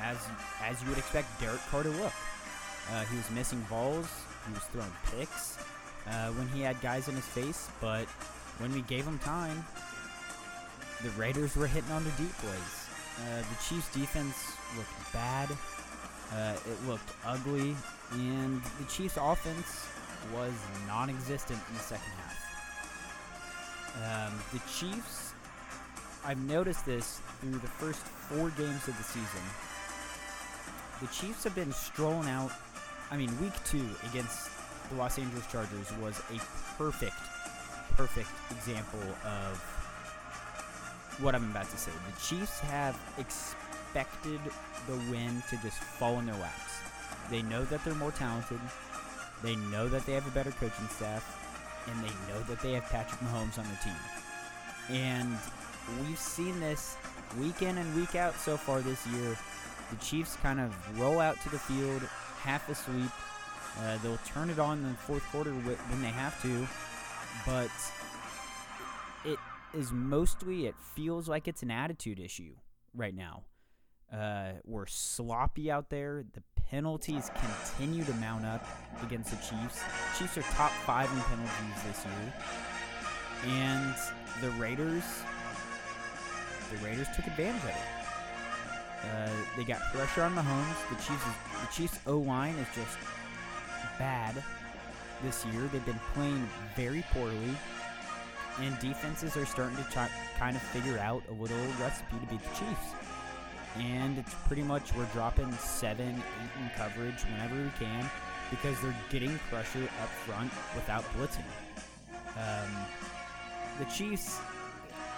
as 0.00 0.16
as 0.62 0.80
you 0.80 0.88
would 0.90 0.98
expect 0.98 1.40
Derek 1.40 1.60
Carr 1.70 1.82
to 1.82 1.88
look. 1.88 2.12
Uh, 2.92 3.04
he 3.06 3.16
was 3.16 3.28
missing 3.32 3.66
balls. 3.68 4.08
He 4.46 4.52
was 4.52 4.62
throwing 4.64 4.92
picks 5.10 5.58
uh, 6.06 6.28
when 6.30 6.46
he 6.48 6.60
had 6.60 6.80
guys 6.80 7.08
in 7.08 7.16
his 7.16 7.26
face. 7.26 7.68
But 7.80 8.06
when 8.58 8.72
we 8.72 8.82
gave 8.82 9.04
him 9.04 9.18
time, 9.18 9.64
the 11.02 11.10
Raiders 11.10 11.56
were 11.56 11.66
hitting 11.66 11.90
on 11.90 12.04
the 12.04 12.10
deep 12.10 12.32
plays. 12.38 12.88
Uh, 13.18 13.38
the 13.38 13.56
Chiefs' 13.68 13.92
defense 13.92 14.36
looked 14.76 15.12
bad. 15.12 15.48
Uh, 16.32 16.54
it 16.54 16.88
looked 16.88 17.10
ugly, 17.24 17.76
and 18.12 18.62
the 18.78 18.84
Chiefs' 18.88 19.18
offense 19.20 19.86
was 20.34 20.52
non-existent 20.86 21.58
in 21.68 21.74
the 21.74 21.80
second 21.80 22.10
half. 22.18 22.34
Um, 23.96 24.38
the 24.52 24.60
Chiefs 24.68 25.26
I've 26.26 26.40
noticed 26.48 26.84
this 26.84 27.20
through 27.40 27.52
the 27.52 27.68
first 27.68 28.00
four 28.00 28.50
games 28.50 28.88
of 28.88 28.98
the 28.98 29.04
season. 29.04 29.40
The 31.00 31.06
Chiefs 31.06 31.44
have 31.44 31.54
been 31.54 31.70
strolling 31.70 32.28
out. 32.28 32.50
I 33.12 33.16
mean, 33.16 33.30
week 33.40 33.52
two 33.64 33.86
against 34.10 34.50
the 34.90 34.96
Los 34.96 35.20
Angeles 35.20 35.46
Chargers 35.46 35.92
was 36.02 36.20
a 36.34 36.40
perfect 36.76 37.14
perfect 37.96 38.28
example 38.50 39.00
of 39.24 39.56
what 41.20 41.34
I'm 41.36 41.48
about 41.50 41.70
to 41.70 41.78
say. 41.78 41.92
The 41.92 42.20
Chiefs 42.20 42.58
have 42.60 42.98
expected 43.96 44.40
the 44.86 44.96
win 45.10 45.42
to 45.48 45.56
just 45.62 45.78
fall 45.78 46.18
in 46.18 46.26
their 46.26 46.36
laps. 46.36 46.80
They 47.30 47.40
know 47.42 47.64
that 47.64 47.82
they're 47.82 47.94
more 47.94 48.12
talented. 48.12 48.60
They 49.42 49.56
know 49.56 49.88
that 49.88 50.04
they 50.04 50.12
have 50.12 50.26
a 50.26 50.30
better 50.30 50.50
coaching 50.50 50.88
staff, 50.88 51.24
and 51.86 52.04
they 52.04 52.32
know 52.32 52.40
that 52.42 52.60
they 52.60 52.72
have 52.72 52.84
Patrick 52.84 53.20
Mahomes 53.20 53.58
on 53.58 53.64
their 53.64 53.78
team. 53.82 53.94
And 54.90 55.38
we've 56.00 56.18
seen 56.18 56.60
this 56.60 56.96
week 57.40 57.62
in 57.62 57.78
and 57.78 57.96
week 57.96 58.14
out 58.14 58.34
so 58.34 58.58
far 58.58 58.80
this 58.80 59.06
year. 59.06 59.36
The 59.90 59.96
Chiefs 60.04 60.36
kind 60.42 60.60
of 60.60 61.00
roll 61.00 61.18
out 61.18 61.40
to 61.42 61.48
the 61.48 61.58
field 61.58 62.02
half 62.38 62.68
asleep. 62.68 63.10
Uh, 63.80 63.96
they'll 64.02 64.18
turn 64.26 64.50
it 64.50 64.58
on 64.58 64.78
in 64.78 64.88
the 64.88 64.94
fourth 64.94 65.24
quarter 65.30 65.52
when 65.52 66.02
they 66.02 66.08
have 66.08 66.40
to, 66.42 66.66
but 67.46 67.70
it 69.24 69.38
is 69.74 69.90
mostly, 69.90 70.66
it 70.66 70.74
feels 70.94 71.28
like 71.28 71.48
it's 71.48 71.62
an 71.62 71.70
attitude 71.70 72.20
issue 72.20 72.54
right 72.94 73.14
now. 73.14 73.44
Uh, 74.12 74.52
we're 74.64 74.86
sloppy 74.86 75.70
out 75.70 75.90
there. 75.90 76.24
The 76.32 76.42
penalties 76.70 77.30
continue 77.34 78.04
to 78.04 78.12
mount 78.14 78.44
up 78.44 78.66
against 79.02 79.30
the 79.30 79.36
Chiefs. 79.36 79.82
Chiefs 80.18 80.38
are 80.38 80.42
top 80.54 80.70
five 80.84 81.10
in 81.12 81.20
penalties 81.22 81.82
this 81.86 82.04
year. 82.04 82.34
And 83.46 83.94
the 84.40 84.50
Raiders, 84.60 85.04
the 86.70 86.76
Raiders 86.84 87.08
took 87.14 87.26
advantage 87.26 87.62
of 87.62 87.68
it. 87.68 87.76
Uh, 89.04 89.30
they 89.56 89.64
got 89.64 89.80
pressure 89.92 90.22
on 90.22 90.34
Mahomes. 90.34 90.88
The 90.88 90.96
Chiefs, 90.96 91.24
the 91.60 91.72
Chiefs 91.72 91.98
O 92.06 92.18
line 92.18 92.54
is 92.54 92.66
just 92.74 92.98
bad 93.98 94.42
this 95.22 95.44
year. 95.46 95.68
They've 95.72 95.84
been 95.84 96.00
playing 96.14 96.48
very 96.74 97.04
poorly, 97.12 97.56
and 98.60 98.78
defenses 98.78 99.36
are 99.36 99.46
starting 99.46 99.76
to 99.76 100.08
kind 100.38 100.56
of 100.56 100.62
figure 100.62 100.98
out 100.98 101.22
a 101.28 101.32
little 101.32 101.56
recipe 101.80 102.16
to 102.20 102.26
beat 102.26 102.42
the 102.42 102.48
Chiefs 102.48 102.94
and 103.80 104.18
it's 104.18 104.34
pretty 104.46 104.62
much 104.62 104.94
we're 104.94 105.04
dropping 105.06 105.52
seven, 105.52 106.08
eight 106.08 106.62
in 106.62 106.70
coverage 106.76 107.22
whenever 107.24 107.54
we 107.54 107.70
can 107.78 108.10
because 108.50 108.80
they're 108.80 108.96
getting 109.10 109.38
pressure 109.50 109.88
up 110.02 110.08
front 110.08 110.50
without 110.74 111.04
blitzing. 111.14 111.44
Um, 112.36 112.70
the 113.78 113.84
Chiefs, 113.86 114.38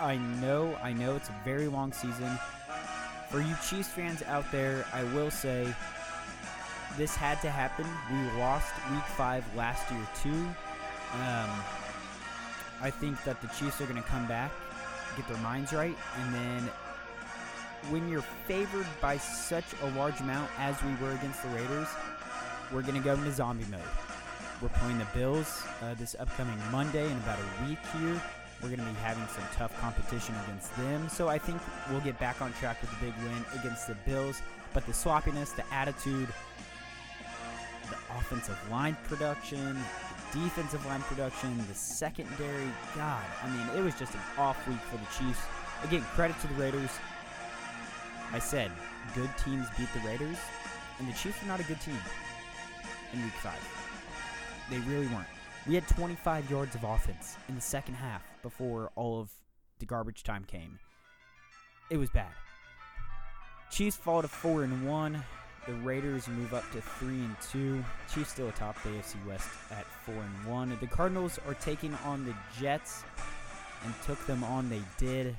I 0.01 0.17
know, 0.17 0.77
I 0.83 0.93
know 0.93 1.17
it's 1.17 1.29
a 1.29 1.35
very 1.45 1.69
long 1.69 1.93
season. 1.93 2.31
For 3.31 3.41
you 3.41 3.55
Chiefs 3.69 3.89
fans 3.89 4.23
out 4.23 4.51
there, 4.51 4.87
I 4.93 5.05
will 5.05 5.31
say 5.31 5.73
this 6.97 7.15
had 7.15 7.41
to 7.43 7.51
happen. 7.51 7.87
We 8.11 8.41
lost 8.41 8.73
Week 8.91 9.05
Five 9.17 9.45
last 9.55 9.91
year 9.91 10.09
too. 10.23 10.49
Um, 11.15 11.51
I 12.81 12.91
think 12.91 13.23
that 13.25 13.41
the 13.41 13.49
Chiefs 13.49 13.81
are 13.81 13.87
going 13.87 14.01
to 14.01 14.09
come 14.09 14.27
back, 14.27 14.53
get 15.17 15.29
their 15.29 15.39
minds 15.39 15.73
right, 15.73 15.97
and 16.21 16.35
then 16.35 16.71
when 17.91 18.09
you're 18.09 18.23
favored 18.47 18.87
by 19.01 19.17
such 19.17 19.65
a 19.83 19.91
large 19.91 20.21
amount 20.21 20.51
as 20.59 20.77
we 20.83 20.95
were 20.97 21.13
against 21.13 21.43
the 21.43 21.49
Raiders, 21.51 21.89
we're 22.73 22.83
going 22.83 22.95
to 22.95 23.01
go 23.01 23.15
into 23.15 23.33
zombie 23.33 23.65
mode. 23.71 23.81
We're 24.61 24.69
playing 24.69 24.99
the 24.99 25.07
Bills 25.15 25.63
uh, 25.83 25.95
this 25.95 26.17
upcoming 26.19 26.59
Monday 26.71 27.07
in 27.07 27.17
about 27.19 27.39
a 27.39 27.69
week 27.69 27.79
here. 27.99 28.21
We're 28.61 28.69
going 28.69 28.81
to 28.81 28.85
be 28.85 29.01
having 29.01 29.27
some 29.29 29.45
tough 29.55 29.79
competition 29.81 30.35
against 30.45 30.75
them. 30.77 31.09
So 31.09 31.29
I 31.29 31.39
think 31.39 31.61
we'll 31.91 32.01
get 32.01 32.19
back 32.19 32.43
on 32.43 32.53
track 32.55 32.81
with 32.81 32.93
a 32.93 33.05
big 33.05 33.15
win 33.23 33.45
against 33.61 33.87
the 33.87 33.95
Bills. 34.07 34.43
But 34.75 34.85
the 34.87 34.93
sloppiness, 34.93 35.53
the 35.53 35.65
attitude, 35.73 36.29
the 37.89 38.17
offensive 38.19 38.59
line 38.71 38.97
production, 39.05 39.79
the 40.33 40.41
defensive 40.41 40.85
line 40.87 41.03
production, 41.03 41.57
the 41.69 41.75
secondary, 41.75 42.69
God, 42.97 43.25
I 43.43 43.49
mean, 43.49 43.79
it 43.79 43.85
was 43.85 43.95
just 43.95 44.15
an 44.15 44.21
off 44.37 44.67
week 44.69 44.81
for 44.91 44.97
the 44.97 45.07
Chiefs. 45.19 45.41
Again, 45.85 46.03
credit 46.15 46.39
to 46.41 46.49
the 46.49 46.55
Raiders. 46.55 46.91
I 48.33 48.39
said, 48.39 48.71
good 49.15 49.31
teams 49.45 49.67
beat 49.79 49.89
the 49.95 50.01
Raiders, 50.07 50.37
and 50.99 51.09
the 51.09 51.13
Chiefs 51.13 51.41
were 51.43 51.49
not 51.49 51.61
a 51.61 51.65
good 51.65 51.81
team 51.81 51.97
in 53.13 53.23
week 53.23 53.33
five. 53.35 53.59
They 54.71 54.79
really 54.81 55.07
weren't. 55.07 55.27
We 55.67 55.75
had 55.75 55.87
25 55.89 56.51
yards 56.51 56.75
of 56.75 56.85
offense 56.85 57.37
in 57.49 57.55
the 57.55 57.61
second 57.61 57.95
half 57.95 58.23
before 58.43 58.91
all 58.97 59.21
of 59.21 59.31
the 59.79 59.87
garbage 59.87 60.23
time 60.23 60.45
came. 60.45 60.79
It 61.91 61.97
was 61.97 62.11
bad. 62.11 62.33
Chiefs 63.71 63.97
fall 63.97 64.23
to 64.23 64.29
4 64.29 64.65
and 64.65 64.87
1. 64.87 65.25
The 65.67 65.75
Raiders 65.75 66.29
move 66.29 66.55
up 66.55 66.71
to 66.73 66.81
3 66.81 67.09
and 67.09 67.37
2. 67.51 67.85
Chiefs 68.13 68.31
still 68.31 68.49
atop 68.49 68.83
the 68.83 68.91
AFC 68.91 69.15
West 69.27 69.49
at 69.71 69.85
4 70.05 70.15
and 70.15 70.51
1. 70.51 70.79
The 70.81 70.87
Cardinals 70.87 71.39
are 71.47 71.55
taking 71.55 71.95
on 72.07 72.25
the 72.25 72.35
Jets 72.59 73.05
and 73.85 73.95
took 74.05 74.25
them 74.27 74.43
on. 74.45 74.71
They 74.71 74.83
did. 74.97 75.37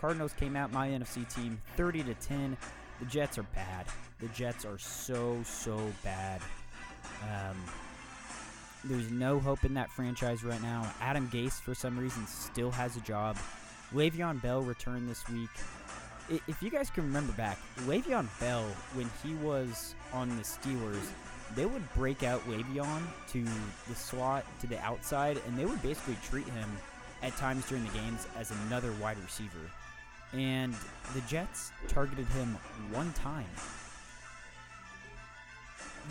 Cardinals 0.00 0.32
came 0.34 0.56
out 0.56 0.72
my 0.72 0.88
NFC 0.88 1.32
team 1.34 1.60
30 1.76 2.04
to 2.04 2.14
10. 2.14 2.56
The 3.00 3.06
Jets 3.06 3.38
are 3.38 3.44
bad. 3.54 3.86
The 4.20 4.28
Jets 4.28 4.64
are 4.64 4.78
so 4.78 5.40
so 5.44 5.80
bad. 6.02 6.40
Um, 7.22 7.56
there's 8.84 9.10
no 9.10 9.38
hope 9.38 9.64
in 9.64 9.74
that 9.74 9.90
franchise 9.90 10.44
right 10.44 10.62
now. 10.62 10.86
Adam 11.00 11.28
Gase, 11.28 11.60
for 11.60 11.74
some 11.74 11.98
reason, 11.98 12.26
still 12.26 12.70
has 12.70 12.96
a 12.96 13.00
job. 13.00 13.36
Le'Veon 13.94 14.40
Bell 14.42 14.60
returned 14.60 15.08
this 15.08 15.26
week. 15.28 15.50
If 16.48 16.62
you 16.62 16.70
guys 16.70 16.90
can 16.90 17.04
remember 17.04 17.32
back, 17.32 17.58
Le'Veon 17.80 18.28
Bell, 18.40 18.64
when 18.94 19.10
he 19.22 19.34
was 19.36 19.94
on 20.12 20.28
the 20.36 20.42
Steelers, 20.42 21.10
they 21.54 21.66
would 21.66 21.92
break 21.94 22.22
out 22.22 22.46
Le'Veon 22.48 23.02
to 23.28 23.44
the 23.88 23.94
slot, 23.94 24.44
to 24.60 24.66
the 24.66 24.78
outside, 24.80 25.40
and 25.46 25.58
they 25.58 25.64
would 25.64 25.82
basically 25.82 26.16
treat 26.28 26.46
him 26.46 26.70
at 27.22 27.36
times 27.36 27.66
during 27.68 27.84
the 27.84 27.92
games 27.92 28.26
as 28.36 28.50
another 28.66 28.92
wide 29.00 29.18
receiver 29.18 29.70
and 30.32 30.74
the 31.14 31.20
Jets 31.22 31.70
targeted 31.88 32.26
him 32.28 32.56
one 32.92 33.12
time. 33.12 33.46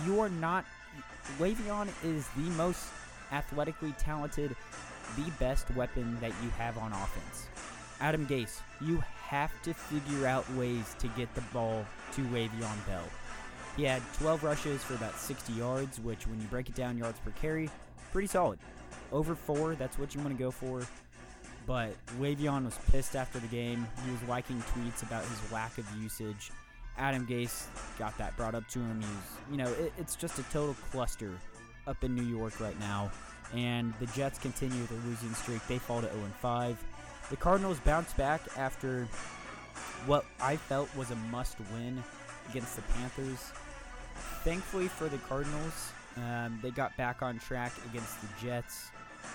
You 0.06 0.20
are 0.20 0.30
not. 0.30 0.66
Le'Veon 1.40 1.88
is 2.04 2.28
the 2.36 2.50
most 2.52 2.88
athletically 3.32 3.94
talented, 3.98 4.56
the 5.16 5.32
best 5.40 5.70
weapon 5.76 6.18
that 6.22 6.34
you 6.44 6.50
have 6.52 6.78
on 6.78 6.92
offense. 6.92 7.48
Adam 8.00 8.26
Gase, 8.28 8.60
you 8.82 9.02
have 9.22 9.52
to 9.64 9.74
figure 9.74 10.28
out 10.28 10.50
ways 10.54 10.96
to 11.00 11.08
get 11.10 11.34
the 11.36 11.42
ball 11.54 11.86
to 12.14 12.22
Le'Veon 12.22 12.86
Bell. 12.86 13.04
He 13.76 13.84
had 13.84 14.02
12 14.20 14.44
rushes 14.44 14.84
for 14.84 14.94
about 14.94 15.18
60 15.18 15.54
yards, 15.54 16.00
which, 16.00 16.28
when 16.28 16.40
you 16.40 16.48
break 16.48 16.70
it 16.70 16.76
down 16.76 16.98
yards 16.98 17.20
per 17.20 17.32
carry, 17.32 17.70
pretty 18.12 18.28
solid. 18.28 18.60
Over 19.12 19.36
four, 19.36 19.76
that's 19.76 19.98
what 19.98 20.14
you 20.14 20.22
want 20.22 20.36
to 20.36 20.44
go 20.44 20.52
for. 20.52 20.84
But 21.66 21.94
Le'Veon 22.20 22.66
was 22.66 22.78
pissed 22.92 23.16
after 23.16 23.40
the 23.40 23.48
game. 23.48 23.88
He 24.06 24.12
was 24.12 24.22
liking 24.24 24.62
tweets 24.62 25.04
about 25.04 25.24
his 25.24 25.52
lack 25.52 25.78
of 25.78 25.86
usage. 26.02 26.52
Adam 26.98 27.26
Gase 27.26 27.66
got 27.98 28.18
that 28.18 28.36
brought 28.38 28.56
up 28.56 28.68
to 28.70 28.80
him. 28.80 29.02
He's, 29.02 29.52
you 29.52 29.58
know, 29.58 29.72
it, 29.72 29.94
it's 29.98 30.16
just 30.16 30.38
a 30.40 30.44
total 30.44 30.76
cluster 30.92 31.32
up 31.88 32.04
in 32.04 32.16
New 32.16 32.24
York 32.24 32.60
right 32.60 32.80
now. 32.80 33.12
And 33.54 33.94
the 34.00 34.06
Jets 34.08 34.40
continue 34.40 34.86
their 34.88 35.00
losing 35.06 35.34
streak. 35.34 35.66
They 35.68 35.78
fall 35.78 36.02
to 36.02 36.12
0 36.12 36.20
5. 36.42 36.84
The 37.30 37.38
Cardinals 37.38 37.80
bounce 37.80 38.14
back 38.14 38.42
after 38.58 39.08
what 40.06 40.26
I 40.40 40.58
felt 40.58 40.94
was 40.96 41.12
a 41.12 41.16
must 41.16 41.58
win 41.74 42.04
against 42.50 42.76
the 42.76 42.82
Panthers. 42.82 43.52
Thankfully 44.44 44.88
for 44.88 45.08
the 45.08 45.18
Cardinals, 45.20 45.92
um, 46.18 46.60
they 46.62 46.72
got 46.72 46.96
back 46.98 47.22
on 47.22 47.40
track 47.40 47.72
against 47.90 48.22
the 48.22 48.28
Jets. 48.42 48.92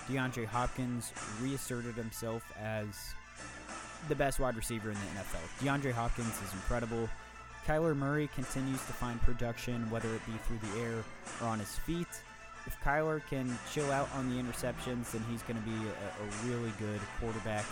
DeAndre 0.09 0.45
Hopkins 0.45 1.11
reasserted 1.41 1.95
himself 1.95 2.51
as 2.59 3.13
the 4.07 4.15
best 4.15 4.39
wide 4.39 4.55
receiver 4.55 4.89
in 4.89 4.95
the 4.95 5.19
NFL. 5.19 5.43
DeAndre 5.59 5.91
Hopkins 5.91 6.33
is 6.41 6.53
incredible. 6.53 7.09
Kyler 7.65 7.95
Murray 7.95 8.29
continues 8.33 8.79
to 8.85 8.93
find 8.93 9.21
production, 9.21 9.89
whether 9.91 10.13
it 10.15 10.25
be 10.25 10.31
through 10.47 10.59
the 10.71 10.79
air 10.79 11.03
or 11.41 11.47
on 11.47 11.59
his 11.59 11.75
feet. 11.75 12.07
If 12.65 12.79
Kyler 12.83 13.21
can 13.29 13.57
chill 13.73 13.91
out 13.91 14.09
on 14.15 14.29
the 14.29 14.41
interceptions, 14.41 15.11
then 15.11 15.23
he's 15.29 15.41
going 15.43 15.57
to 15.57 15.65
be 15.65 15.75
a, 15.75 16.23
a, 16.23 16.49
really 16.49 16.71
good 16.79 16.99
quarterback. 17.19 17.65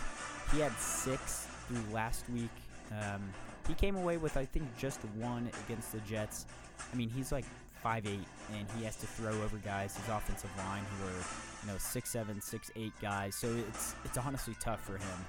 He 0.51 0.59
had 0.59 0.71
six 0.73 1.47
through 1.67 1.93
last 1.93 2.29
week. 2.29 2.49
Um, 2.91 3.21
he 3.67 3.73
came 3.73 3.95
away 3.95 4.17
with, 4.17 4.37
I 4.37 4.45
think, 4.45 4.65
just 4.77 4.99
one 5.15 5.49
against 5.65 5.91
the 5.91 5.99
Jets. 5.99 6.45
I 6.91 6.95
mean, 6.95 7.09
he's 7.09 7.31
like 7.31 7.45
5'8", 7.87 8.05
and 8.05 8.67
he 8.77 8.83
has 8.83 8.95
to 8.97 9.07
throw 9.07 9.31
over 9.43 9.57
guys, 9.57 9.95
his 9.95 10.07
offensive 10.09 10.49
line, 10.57 10.83
who 10.83 11.07
are 11.07 11.23
you 11.63 11.71
know 11.71 11.77
six 11.77 12.09
seven, 12.09 12.41
six 12.41 12.69
eight 12.75 12.93
guys. 13.01 13.35
So 13.35 13.47
it's 13.69 13.95
it's 14.03 14.17
honestly 14.17 14.55
tough 14.59 14.83
for 14.83 14.97
him. 14.97 15.25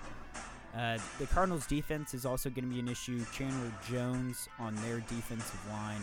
Uh, 0.77 0.99
the 1.19 1.27
Cardinals' 1.27 1.67
defense 1.67 2.15
is 2.15 2.27
also 2.27 2.51
going 2.51 2.69
to 2.69 2.75
be 2.75 2.81
an 2.81 2.89
issue. 2.89 3.25
Chandler 3.33 3.73
Jones 3.89 4.49
on 4.59 4.75
their 4.77 5.01
defensive 5.01 5.61
line 5.71 6.01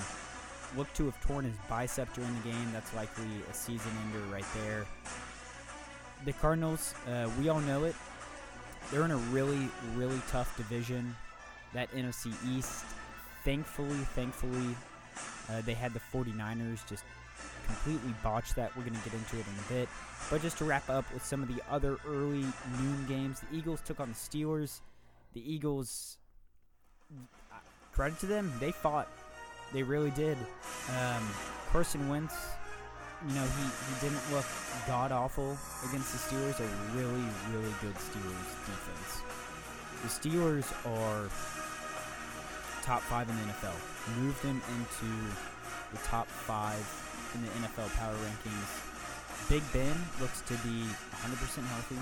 looked 0.76 0.96
to 0.98 1.06
have 1.06 1.20
torn 1.22 1.46
his 1.46 1.56
bicep 1.70 2.12
during 2.14 2.34
the 2.42 2.50
game. 2.50 2.70
That's 2.74 2.94
likely 2.94 3.28
a 3.50 3.54
season 3.54 3.92
ender 4.06 4.26
right 4.34 4.46
there. 4.64 4.86
The 6.26 6.34
Cardinals, 6.34 6.94
uh, 7.08 7.30
we 7.40 7.50
all 7.50 7.62
know 7.62 7.84
it. 7.84 7.96
They're 8.92 9.06
in 9.06 9.12
a 9.12 9.18
really, 9.18 9.70
really 9.96 10.20
tough 10.30 10.56
division. 10.58 11.16
That 11.74 11.92
NFC 11.92 12.34
East. 12.58 12.86
Thankfully, 13.44 13.98
thankfully, 14.16 14.76
uh, 15.50 15.62
they 15.62 15.74
had 15.74 15.94
the 15.94 16.02
49ers 16.14 16.88
just 16.88 17.04
completely 17.66 18.14
botch 18.24 18.54
that. 18.56 18.76
We're 18.76 18.84
going 18.84 18.96
to 18.96 19.10
get 19.10 19.14
into 19.14 19.38
it 19.38 19.46
in 19.48 19.78
a 19.78 19.80
bit. 19.80 19.90
But 20.30 20.42
just 20.42 20.58
to 20.60 20.66
wrap 20.66 20.90
up 20.90 21.06
with 21.14 21.24
some 21.24 21.42
of 21.42 21.54
the 21.54 21.62
other 21.70 21.98
early 22.08 22.46
noon 22.80 23.06
games, 23.08 23.42
the 23.42 23.58
Eagles 23.58 23.82
took 23.82 24.00
on 24.00 24.10
the 24.10 24.16
Steelers. 24.16 24.82
The 25.34 25.54
Eagles, 25.54 26.18
uh, 27.52 27.58
credit 27.92 28.20
to 28.20 28.26
them, 28.26 28.52
they 28.60 28.72
fought. 28.72 29.08
They 29.74 29.84
really 29.84 30.12
did. 30.12 30.38
Um, 30.98 31.28
Carson 31.72 32.08
Wentz, 32.08 32.36
you 33.28 33.36
know, 33.36 33.44
he, 33.44 33.64
he 33.64 34.10
didn't 34.10 34.22
look 34.32 34.46
god 34.88 35.12
awful 35.12 35.58
against 35.90 36.12
the 36.14 36.36
Steelers. 36.36 36.60
A 36.60 36.98
really, 36.98 37.26
really 37.52 37.74
good 37.82 37.96
Steelers 37.96 38.50
defense. 38.66 39.22
The 40.04 40.30
Steelers 40.30 40.72
are 40.86 41.30
top 42.86 43.02
five 43.02 43.28
in 43.28 43.36
the 43.36 43.44
NFL. 43.50 43.74
Moved 44.22 44.44
them 44.44 44.62
into 44.78 45.10
the 45.92 45.98
top 46.06 46.28
five 46.28 46.86
in 47.34 47.42
the 47.42 47.50
NFL 47.66 47.90
power 47.98 48.14
rankings. 48.14 49.50
Big 49.50 49.64
Ben 49.74 49.96
looks 50.22 50.42
to 50.42 50.54
be 50.62 50.86
100% 51.26 51.66
healthy. 51.66 51.98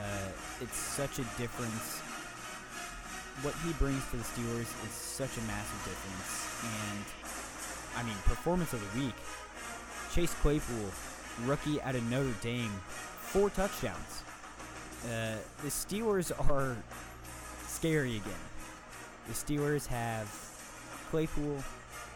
Uh, 0.00 0.32
it's 0.62 0.76
such 0.76 1.18
a 1.18 1.24
difference. 1.36 2.00
What 3.44 3.54
he 3.64 3.72
brings 3.74 4.02
to 4.10 4.16
the 4.16 4.24
Steelers 4.24 4.68
is 4.84 4.92
such 4.92 5.36
a 5.36 5.42
massive 5.42 5.84
difference. 5.84 6.32
And, 6.64 7.04
I 7.96 8.02
mean, 8.02 8.16
performance 8.24 8.72
of 8.72 8.80
the 8.80 9.00
week. 9.00 9.14
Chase 10.14 10.32
Claypool, 10.40 10.90
rookie 11.44 11.82
out 11.82 11.94
of 11.94 12.02
Notre 12.10 12.32
Dame, 12.40 12.72
four 13.20 13.50
touchdowns. 13.50 14.22
Uh, 15.04 15.36
the 15.62 15.68
Steelers 15.68 16.32
are 16.50 16.76
scary 17.66 18.16
again. 18.16 18.55
The 19.28 19.34
Steelers 19.34 19.86
have 19.88 20.28
Claypool, 21.10 21.62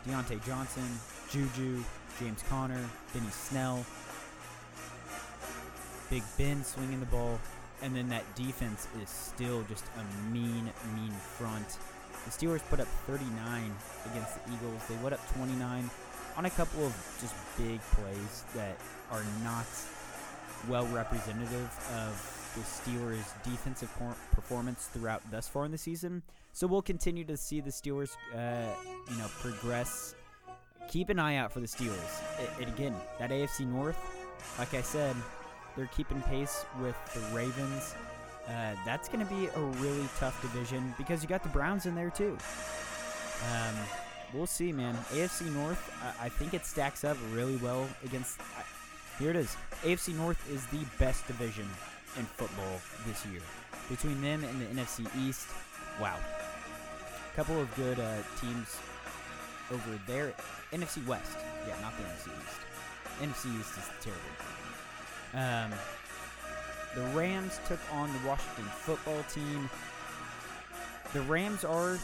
Diontae 0.07 0.45
Johnson, 0.47 0.87
Juju, 1.31 1.83
James 2.21 2.43
Conner, 2.49 2.85
Benny 3.13 3.31
Snell, 3.31 3.85
Big 6.09 6.23
Ben 6.39 6.65
swinging 6.65 7.01
the 7.01 7.07
ball, 7.07 7.39
and 7.83 7.95
then 7.95 8.09
that 8.09 8.35
defense 8.35 8.87
is 9.03 9.09
still 9.09 9.65
just 9.69 9.85
a 9.97 10.33
mean, 10.33 10.71
mean 10.95 11.13
front. 11.39 11.79
The 12.25 12.31
Steelers 12.31 12.63
put 12.69 12.81
up 12.81 12.89
39 13.07 13.73
against 14.13 14.45
the 14.45 14.53
Eagles. 14.53 14.83
They 14.89 14.97
let 15.03 15.13
up 15.13 15.35
29 15.35 15.91
on 16.37 16.45
a 16.45 16.51
couple 16.51 16.85
of 16.85 16.93
just 17.21 17.35
big 17.57 17.81
plays 17.81 18.45
that 18.55 18.77
are 19.11 19.25
not 19.43 19.67
well 20.69 20.87
representative 20.89 21.71
of 21.95 22.53
the 22.55 22.61
Steelers' 22.63 23.33
defensive 23.45 23.91
performance 24.33 24.89
throughout 24.93 25.23
thus 25.31 25.49
far 25.49 25.65
in 25.65 25.73
the 25.73 25.79
season. 25.79 26.23
So 26.53 26.67
we'll 26.67 26.83
continue 26.83 27.25
to 27.25 27.37
see 27.37 27.61
the 27.61 27.71
Steelers, 27.71 28.17
uh, 28.35 28.75
you 29.11 29.17
know, 29.17 29.27
progress. 29.41 30.15
Keep 30.89 31.11
an 31.11 31.19
eye 31.19 31.37
out 31.37 31.53
for 31.53 31.61
the 31.61 31.67
Steelers. 31.67 32.23
And 32.59 32.69
again, 32.69 32.95
that 33.19 33.31
AFC 33.31 33.67
North, 33.67 33.97
like 34.59 34.75
I 34.75 34.83
said, 34.83 35.15
they're 35.77 35.87
keeping 35.87 36.21
pace 36.23 36.65
with 36.81 36.97
the 37.15 37.21
Ravens. 37.35 37.95
Uh, 38.49 38.75
that's 38.85 39.09
going 39.09 39.25
to 39.25 39.33
be 39.33 39.47
a 39.47 39.61
really 39.61 40.09
tough 40.19 40.41
division 40.43 40.93
because 40.99 41.23
you 41.23 41.29
got 41.29 41.43
the 41.43 41.49
Browns 41.51 41.87
in 41.87 41.95
there 41.95 42.11
too. 42.11 42.37
Um, 43.53 43.77
we'll 44.35 44.47
see, 44.47 44.73
man. 44.73 44.97
AFC 45.13 45.53
North, 45.55 45.93
I, 46.21 46.27
I 46.27 46.29
think 46.29 46.53
it 46.53 46.67
stacks 46.67 47.05
up 47.05 47.17
really 47.33 47.57
well 47.57 47.89
against. 48.05 48.41
I, 48.41 48.65
here 49.21 49.31
it 49.31 49.37
is. 49.37 49.57
AFC 49.83 50.17
North 50.17 50.51
is 50.51 50.67
the 50.67 50.85
best 50.99 51.27
division 51.27 51.69
in 52.19 52.25
football 52.25 52.81
this 53.07 53.25
year. 53.27 53.43
Between 53.89 54.21
them 54.21 54.43
and 54.45 54.61
the 54.61 54.83
NFC 54.83 55.07
East, 55.29 55.49
wow. 56.01 56.17
A 57.33 57.37
couple 57.37 57.61
of 57.61 57.75
good 57.77 57.99
uh, 57.99 58.17
teams 58.41 58.77
over 59.73 59.99
there. 60.07 60.33
NFC 60.73 61.07
West. 61.07 61.37
Yeah, 61.67 61.75
not 61.81 61.93
the 61.97 62.05
NFC 62.05 62.31
East. 62.41 62.61
NFC 63.21 63.61
East 63.61 63.79
is 63.79 63.91
terrible. 64.01 64.31
Um, 65.35 65.71
the 66.95 67.03
Rams 67.17 67.61
took 67.69 67.79
on 67.93 68.13
the 68.13 68.29
Washington 68.29 68.65
football 68.65 69.23
team. 69.33 69.69
The 71.13 71.23
Rams 71.23 71.65
are 71.65 71.99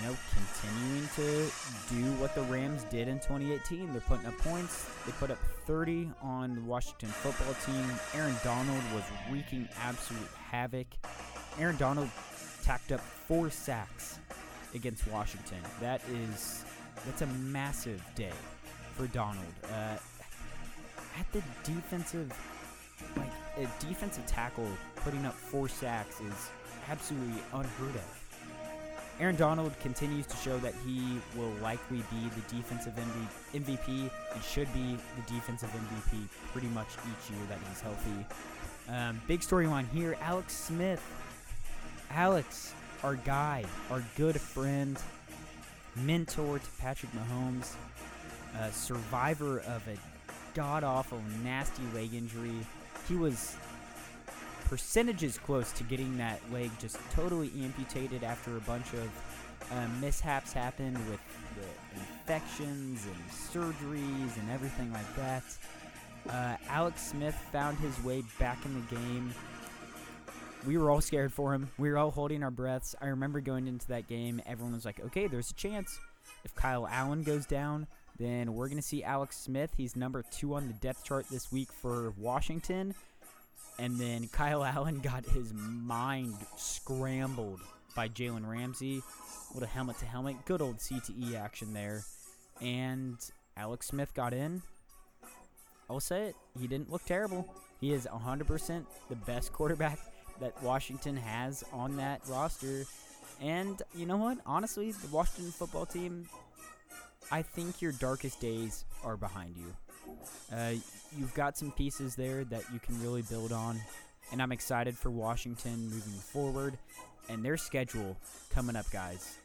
you 0.00 0.08
know, 0.08 0.16
continuing 0.32 1.08
to 1.16 1.50
do 1.94 2.20
what 2.20 2.34
the 2.34 2.42
Rams 2.42 2.84
did 2.84 3.08
in 3.08 3.18
2018. 3.18 3.92
They're 3.92 4.00
putting 4.02 4.26
up 4.26 4.36
points. 4.38 4.88
They 5.06 5.12
put 5.12 5.30
up 5.30 5.38
30 5.66 6.10
on 6.22 6.54
the 6.54 6.60
Washington 6.62 7.08
football 7.08 7.54
team. 7.66 7.84
Aaron 8.14 8.34
Donald 8.44 8.82
was 8.94 9.02
wreaking 9.30 9.68
absolute 9.80 10.28
havoc. 10.50 10.86
Aaron 11.58 11.76
Donald 11.76 12.08
tacked 12.62 12.92
up 12.92 13.00
four 13.00 13.50
sacks 13.50 14.18
against 14.74 15.06
Washington. 15.08 15.58
That 15.80 16.00
is 16.10 16.64
that's 17.04 17.22
a 17.22 17.26
massive 17.26 18.02
day 18.14 18.32
for 18.96 19.06
Donald. 19.08 19.44
Uh, 19.64 19.96
at 21.18 21.30
the 21.32 21.42
defensive, 21.64 22.32
like 23.16 23.30
a 23.58 23.68
defensive 23.84 24.24
tackle, 24.26 24.68
putting 24.96 25.26
up 25.26 25.34
four 25.34 25.68
sacks 25.68 26.20
is 26.20 26.50
absolutely 26.88 27.40
unheard 27.52 27.94
of. 27.94 28.18
Aaron 29.20 29.36
Donald 29.36 29.78
continues 29.80 30.26
to 30.26 30.36
show 30.36 30.58
that 30.58 30.74
he 30.86 31.18
will 31.36 31.52
likely 31.62 31.98
be 32.10 32.30
the 32.34 32.56
defensive 32.56 32.94
MVP 33.52 34.10
and 34.34 34.42
should 34.42 34.72
be 34.72 34.96
the 35.16 35.32
defensive 35.34 35.70
MVP 35.70 36.28
pretty 36.52 36.68
much 36.68 36.88
each 36.88 37.30
year 37.30 37.40
that 37.48 37.58
he's 37.68 37.80
healthy. 37.80 38.26
Um, 38.88 39.20
big 39.28 39.40
storyline 39.40 39.88
here 39.90 40.16
Alex 40.20 40.54
Smith. 40.54 41.02
Alex, 42.14 42.74
our 43.02 43.16
guy, 43.16 43.64
our 43.90 44.04
good 44.16 44.38
friend, 44.40 44.98
mentor 45.96 46.58
to 46.58 46.66
Patrick 46.78 47.10
Mahomes, 47.12 47.74
a 48.60 48.70
survivor 48.70 49.60
of 49.60 49.86
a 49.88 49.96
god 50.54 50.84
awful, 50.84 51.22
nasty 51.42 51.82
leg 51.94 52.12
injury. 52.12 52.54
He 53.08 53.16
was 53.16 53.56
percentages 54.66 55.38
close 55.38 55.72
to 55.72 55.84
getting 55.84 56.16
that 56.18 56.40
leg 56.52 56.70
just 56.78 56.98
totally 57.14 57.50
amputated 57.62 58.22
after 58.24 58.56
a 58.56 58.60
bunch 58.60 58.92
of 58.92 59.10
uh, 59.70 59.86
mishaps 60.00 60.52
happened 60.52 60.98
with 61.08 61.20
infections 61.94 63.06
and 63.06 63.24
surgeries 63.30 64.38
and 64.38 64.50
everything 64.50 64.92
like 64.92 65.16
that. 65.16 65.42
Uh, 66.28 66.56
Alex 66.68 67.08
Smith 67.08 67.34
found 67.52 67.78
his 67.78 68.02
way 68.04 68.22
back 68.38 68.58
in 68.64 68.74
the 68.74 68.94
game. 68.94 69.34
We 70.66 70.78
were 70.78 70.90
all 70.90 71.00
scared 71.00 71.32
for 71.32 71.52
him. 71.54 71.70
We 71.76 71.90
were 71.90 71.98
all 71.98 72.12
holding 72.12 72.42
our 72.44 72.50
breaths. 72.50 72.94
I 73.02 73.06
remember 73.06 73.40
going 73.40 73.66
into 73.66 73.88
that 73.88 74.06
game, 74.06 74.40
everyone 74.46 74.74
was 74.74 74.84
like, 74.84 75.00
okay, 75.06 75.26
there's 75.26 75.50
a 75.50 75.54
chance. 75.54 75.98
If 76.44 76.54
Kyle 76.54 76.86
Allen 76.86 77.24
goes 77.24 77.46
down, 77.46 77.88
then 78.18 78.54
we're 78.54 78.68
going 78.68 78.80
to 78.80 78.86
see 78.86 79.02
Alex 79.02 79.36
Smith. 79.36 79.70
He's 79.76 79.96
number 79.96 80.24
two 80.30 80.54
on 80.54 80.68
the 80.68 80.74
depth 80.74 81.04
chart 81.04 81.26
this 81.30 81.50
week 81.50 81.72
for 81.72 82.12
Washington. 82.16 82.94
And 83.78 83.98
then 83.98 84.28
Kyle 84.32 84.64
Allen 84.64 85.00
got 85.00 85.24
his 85.24 85.52
mind 85.52 86.36
scrambled 86.56 87.60
by 87.96 88.08
Jalen 88.08 88.48
Ramsey. 88.48 89.02
What 89.52 89.64
a 89.64 89.66
helmet 89.66 89.98
to 89.98 90.06
helmet. 90.06 90.36
Good 90.44 90.62
old 90.62 90.78
CTE 90.78 91.34
action 91.34 91.74
there. 91.74 92.04
And 92.60 93.18
Alex 93.56 93.88
Smith 93.88 94.14
got 94.14 94.32
in. 94.32 94.62
I'll 95.90 96.00
say 96.00 96.26
it. 96.26 96.36
He 96.58 96.68
didn't 96.68 96.90
look 96.90 97.04
terrible. 97.04 97.52
He 97.80 97.92
is 97.92 98.06
100% 98.06 98.86
the 99.08 99.16
best 99.16 99.52
quarterback 99.52 99.98
that 100.40 100.60
Washington 100.62 101.16
has 101.16 101.64
on 101.72 101.96
that 101.96 102.20
roster. 102.28 102.84
And 103.40 103.80
you 103.94 104.06
know 104.06 104.16
what? 104.16 104.38
Honestly, 104.46 104.92
the 104.92 105.08
Washington 105.08 105.52
football 105.52 105.86
team, 105.86 106.28
I 107.30 107.42
think 107.42 107.82
your 107.82 107.92
darkest 107.92 108.40
days 108.40 108.84
are 109.04 109.16
behind 109.16 109.56
you. 109.56 109.74
Uh, 110.54 110.74
you've 111.16 111.34
got 111.34 111.56
some 111.56 111.72
pieces 111.72 112.14
there 112.14 112.44
that 112.44 112.62
you 112.72 112.78
can 112.78 113.00
really 113.02 113.22
build 113.22 113.52
on, 113.52 113.80
and 114.30 114.42
I'm 114.42 114.52
excited 114.52 114.96
for 114.96 115.10
Washington 115.10 115.84
moving 115.84 116.12
forward 116.12 116.78
and 117.28 117.44
their 117.44 117.56
schedule 117.56 118.16
coming 118.50 118.76
up, 118.76 118.90
guys. 118.90 119.38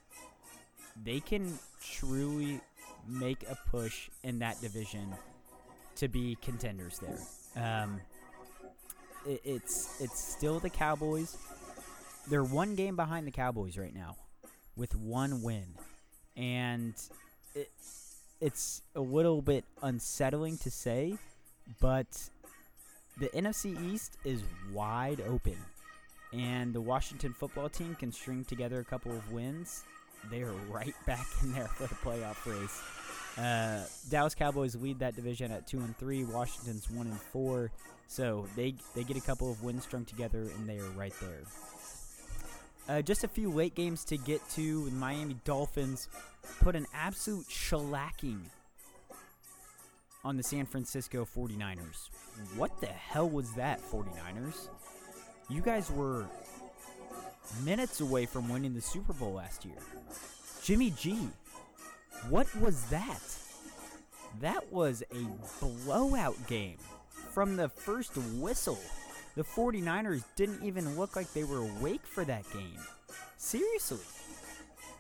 They 1.04 1.19
can 1.19 1.58
truly 1.82 2.60
make 3.08 3.43
a 3.43 3.58
push 3.69 4.10
in 4.23 4.39
that 4.39 4.60
division 4.62 5.13
to 5.95 6.08
be 6.08 6.38
contenders 6.41 7.00
there. 7.00 7.19
Um, 7.56 8.02
it, 9.28 9.42
it's 9.44 10.02
it's 10.02 10.20
still 10.20 10.60
the 10.60 10.70
Cowboys. 10.70 11.38
They're 12.30 12.44
one 12.44 12.76
game 12.76 12.96
behind 12.96 13.28
the 13.28 13.32
Cowboys 13.32 13.78
right 13.78 13.94
now, 13.94 14.16
with 14.76 14.96
one 14.96 15.42
win, 15.42 15.76
and 16.36 16.94
it, 17.56 17.70
it's 18.42 18.82
a 18.96 19.02
little 19.02 19.42
bit 19.42 19.66
unsettling 19.82 20.58
to 20.60 20.72
say, 20.72 21.18
but 21.80 22.30
the 23.18 23.28
NFC 23.30 23.94
East 23.94 24.18
is 24.24 24.44
wide 24.74 25.22
open, 25.28 25.58
and 26.34 26.74
the 26.74 26.82
Washington 26.82 27.34
football 27.34 27.70
team 27.70 27.96
can 27.96 28.12
string 28.12 28.46
together 28.46 28.80
a 28.80 28.86
couple 28.86 29.12
of 29.12 29.32
wins. 29.32 29.84
They 30.30 30.42
are 30.42 30.54
right 30.70 30.96
back 31.06 31.26
in 31.42 31.54
there 31.54 31.68
for 31.68 31.88
the 31.88 31.96
playoff 31.96 32.46
race. 32.46 32.82
Uh, 33.38 33.82
Dallas 34.10 34.34
Cowboys 34.34 34.76
lead 34.76 35.00
that 35.00 35.15
division 35.15 35.52
at 35.52 35.67
two 35.67 35.80
and 35.80 35.95
three. 35.97 36.23
Washington's 36.23 36.89
one 36.89 37.08
and 37.08 37.19
four, 37.19 37.71
so 38.08 38.47
they 38.56 38.73
they 38.95 39.04
get 39.04 39.17
a 39.17 39.21
couple 39.21 39.52
of 39.52 39.63
wins 39.63 39.84
strung 39.84 40.06
together, 40.06 40.41
and 40.41 40.67
they 40.67 40.80
are 40.80 40.89
right 40.91 41.13
there. 41.21 41.43
Uh, 42.89 43.02
just 43.02 43.23
a 43.23 43.28
few 43.28 43.52
late 43.52 43.76
games 43.76 44.04
to 44.06 44.17
get 44.17 44.41
to. 44.52 44.86
The 44.86 44.95
Miami 44.95 45.36
Dolphins 45.43 46.08
put 46.62 46.76
an 46.76 46.88
absolute 46.93 47.45
shellacking 47.47 48.39
on 50.23 50.38
the 50.38 50.43
San 50.43 50.65
Francisco 50.65 51.26
49ers. 51.26 52.10
What 52.56 52.80
the 52.82 52.88
hell 52.88 53.30
was 53.30 53.54
that, 53.54 53.82
49ers? 53.91 54.69
You 55.50 55.62
guys 55.62 55.91
were 55.91 56.26
minutes 57.63 58.02
away 58.02 58.26
from 58.26 58.50
winning 58.50 58.73
the 58.73 58.82
Super 58.82 59.13
Bowl 59.13 59.34
last 59.34 59.65
year. 59.65 59.78
Jimmy 60.63 60.91
G, 60.91 61.17
what 62.30 62.54
was 62.56 62.84
that? 62.90 63.22
That 64.42 64.72
was 64.72 65.04
a 65.12 65.26
blowout 65.86 66.36
game. 66.48 66.78
From 67.32 67.56
the 67.56 67.70
first 67.70 68.16
whistle, 68.18 68.80
the 69.36 69.44
49ers 69.44 70.24
didn't 70.36 70.64
even 70.64 70.98
look 70.98 71.16
like 71.16 71.32
they 71.34 71.44
were 71.44 71.60
awake 71.60 72.06
for 72.06 72.26
that 72.26 72.44
game. 72.52 72.80
Seriously. 73.38 74.00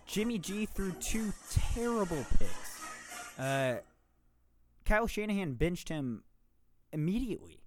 Jimmy 0.05 0.37
G 0.37 0.65
threw 0.65 0.91
two 0.93 1.33
terrible 1.51 2.25
picks. 2.37 2.81
Uh, 3.37 3.77
Kyle 4.85 5.07
Shanahan 5.07 5.53
benched 5.53 5.89
him 5.89 6.23
immediately. 6.93 7.59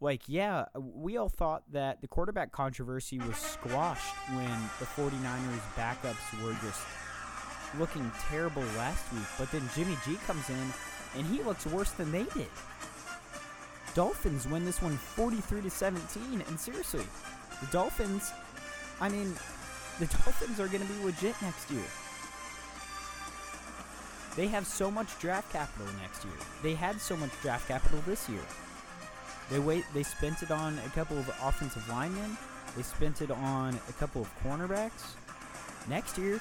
Like, 0.00 0.22
yeah, 0.26 0.66
we 0.76 1.16
all 1.16 1.28
thought 1.28 1.64
that 1.72 2.00
the 2.00 2.08
quarterback 2.08 2.52
controversy 2.52 3.18
was 3.18 3.36
squashed 3.36 4.14
when 4.34 4.60
the 4.78 4.86
49ers 4.86 5.60
backups 5.74 6.42
were 6.42 6.52
just 6.62 6.80
looking 7.78 8.10
terrible 8.28 8.62
last 8.76 9.12
week. 9.12 9.26
But 9.38 9.50
then 9.50 9.68
Jimmy 9.74 9.96
G 10.04 10.16
comes 10.26 10.48
in 10.48 10.72
and 11.16 11.26
he 11.26 11.42
looks 11.42 11.66
worse 11.66 11.90
than 11.92 12.12
they 12.12 12.24
did. 12.24 12.48
Dolphins 13.94 14.46
win 14.46 14.64
this 14.64 14.82
one 14.82 14.96
43 14.96 15.62
to 15.62 15.70
17. 15.70 16.44
And 16.46 16.60
seriously, 16.60 17.06
the 17.60 17.66
Dolphins, 17.68 18.30
I 19.00 19.08
mean, 19.08 19.32
the 19.98 20.06
Dolphins 20.06 20.60
are 20.60 20.68
going 20.68 20.86
to 20.86 20.92
be 20.92 21.04
legit 21.04 21.34
next 21.40 21.70
year. 21.70 21.84
They 24.36 24.48
have 24.48 24.66
so 24.66 24.90
much 24.90 25.18
draft 25.18 25.50
capital 25.50 25.86
next 26.02 26.24
year. 26.24 26.34
They 26.62 26.74
had 26.74 27.00
so 27.00 27.16
much 27.16 27.30
draft 27.40 27.68
capital 27.68 28.02
this 28.06 28.28
year. 28.28 28.42
They 29.50 29.58
wait. 29.58 29.84
They 29.94 30.02
spent 30.02 30.42
it 30.42 30.50
on 30.50 30.78
a 30.84 30.90
couple 30.90 31.16
of 31.16 31.28
offensive 31.42 31.88
linemen. 31.88 32.36
They 32.76 32.82
spent 32.82 33.22
it 33.22 33.30
on 33.30 33.78
a 33.88 33.92
couple 33.94 34.20
of 34.20 34.30
cornerbacks. 34.44 35.14
Next 35.88 36.18
year, 36.18 36.38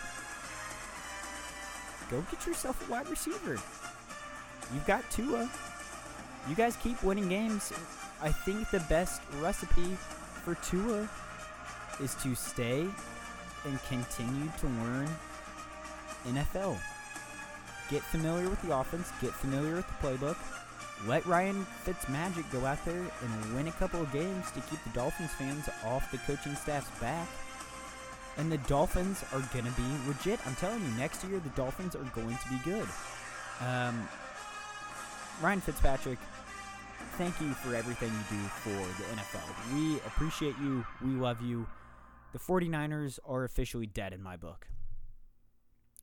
go 2.09 2.23
get 2.31 2.45
yourself 2.45 2.87
a 2.87 2.91
wide 2.91 3.09
receiver. 3.09 3.59
You've 4.73 4.85
got 4.85 5.09
Tua. 5.11 5.49
You 6.49 6.55
guys 6.55 6.75
keep 6.77 7.01
winning 7.03 7.29
games. 7.29 7.71
I 8.21 8.31
think 8.31 8.69
the 8.69 8.79
best 8.81 9.21
recipe 9.39 9.97
for 10.43 10.55
Tua 10.55 11.09
is 11.99 12.15
to 12.15 12.35
stay 12.35 12.87
and 13.65 13.83
continue 13.83 14.51
to 14.59 14.67
learn 14.67 15.09
NFL. 16.27 16.77
Get 17.89 18.01
familiar 18.03 18.49
with 18.49 18.61
the 18.63 18.75
offense, 18.75 19.11
get 19.21 19.31
familiar 19.31 19.75
with 19.75 19.87
the 19.87 20.07
playbook. 20.07 20.37
Let 21.05 21.25
Ryan 21.25 21.65
Fitzmagic 21.85 22.49
go 22.51 22.65
out 22.65 22.83
there 22.85 23.03
and 23.21 23.55
win 23.55 23.67
a 23.67 23.71
couple 23.73 24.01
of 24.01 24.11
games 24.11 24.49
to 24.51 24.61
keep 24.61 24.83
the 24.83 24.89
Dolphins 24.91 25.31
fans 25.33 25.69
off 25.85 26.09
the 26.11 26.17
coaching 26.19 26.55
staff's 26.55 26.89
back. 26.99 27.27
And 28.37 28.51
the 28.51 28.57
Dolphins 28.59 29.23
are 29.33 29.39
going 29.53 29.65
to 29.65 29.71
be 29.71 29.83
legit. 30.07 30.39
I'm 30.45 30.55
telling 30.55 30.81
you, 30.81 30.91
next 30.97 31.23
year 31.23 31.39
the 31.39 31.49
Dolphins 31.49 31.95
are 31.95 32.03
going 32.13 32.37
to 32.37 32.49
be 32.49 32.57
good. 32.63 32.87
Um, 33.61 34.07
Ryan 35.41 35.61
Fitzpatrick, 35.61 36.19
thank 37.17 37.39
you 37.39 37.53
for 37.53 37.75
everything 37.75 38.09
you 38.09 38.37
do 38.37 38.43
for 38.47 38.69
the 38.69 39.07
NFL. 39.15 39.73
We 39.73 39.97
appreciate 39.99 40.55
you. 40.61 40.85
We 41.01 41.11
love 41.11 41.41
you. 41.41 41.65
The 42.33 42.39
49ers 42.39 43.19
are 43.25 43.45
officially 43.45 43.85
dead 43.85 44.11
in 44.11 44.21
my 44.21 44.35
book. 44.35 44.67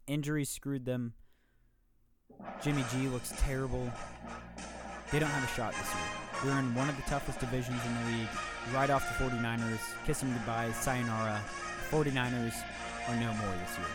Injuries 0.06 0.48
screwed 0.48 0.86
them. 0.86 1.12
Jimmy 2.62 2.84
G 2.90 3.08
looks 3.08 3.32
terrible. 3.38 3.90
They 5.10 5.18
don't 5.18 5.28
have 5.28 5.44
a 5.44 5.54
shot 5.54 5.74
this 5.74 5.92
year. 5.92 6.22
They're 6.42 6.58
in 6.58 6.74
one 6.74 6.88
of 6.88 6.96
the 6.96 7.02
toughest 7.02 7.38
divisions 7.38 7.80
in 7.86 7.94
the 7.94 8.16
league. 8.16 8.28
Right 8.74 8.90
off 8.90 9.06
the 9.06 9.24
49ers, 9.24 9.78
kiss 10.06 10.20
them 10.20 10.32
goodbye, 10.32 10.72
sayonara. 10.72 11.40
49ers 11.92 12.54
are 13.06 13.16
no 13.16 13.34
more 13.34 13.54
this 13.66 13.76
year. 13.76 13.86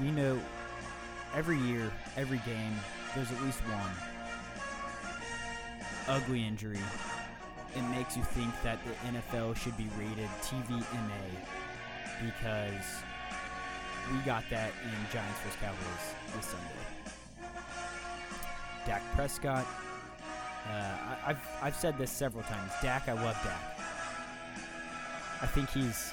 We 0.00 0.12
know 0.12 0.38
every 1.34 1.58
year, 1.58 1.90
every 2.16 2.38
game, 2.46 2.74
there's 3.16 3.32
at 3.32 3.42
least 3.42 3.58
one 3.62 3.90
ugly 6.06 6.46
injury. 6.46 6.78
It 7.74 7.82
makes 7.90 8.16
you 8.16 8.22
think 8.22 8.52
that 8.62 8.78
the 8.84 8.92
NFL 9.08 9.56
should 9.56 9.76
be 9.76 9.88
rated 9.98 10.28
TVMA 10.42 11.24
because 12.24 13.02
we 14.12 14.18
got 14.20 14.44
that 14.50 14.70
in 14.84 15.12
Giants 15.12 15.40
vs. 15.40 15.58
Cowboys 15.60 16.14
this 16.36 16.46
Sunday. 16.46 17.50
Dak 18.86 19.02
Prescott. 19.16 19.66
Uh, 20.66 20.72
I, 20.72 21.28
have 21.28 21.48
I've 21.62 21.76
said 21.76 21.98
this 21.98 22.10
several 22.10 22.44
times. 22.44 22.72
Dak, 22.82 23.08
I 23.08 23.12
love 23.12 23.38
Dak. 23.42 23.78
I 25.42 25.46
think 25.46 25.70
he's 25.70 26.10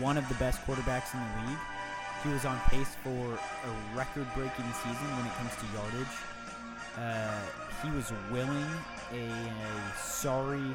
one 0.00 0.16
of 0.16 0.26
the 0.28 0.34
best 0.36 0.64
quarterbacks 0.66 1.12
in 1.14 1.20
the 1.20 1.50
league. 1.50 1.58
He 2.24 2.30
was 2.30 2.44
on 2.44 2.58
pace 2.68 2.96
for 3.04 3.10
a 3.10 3.96
record-breaking 3.96 4.72
season 4.82 5.08
when 5.16 5.26
it 5.26 5.32
comes 5.34 5.52
to 5.56 5.66
yardage. 5.76 6.16
Uh, 6.98 7.40
he 7.82 7.90
was 7.90 8.12
willing 8.32 8.66
a, 9.12 9.28
a 9.28 9.98
sorry 9.98 10.74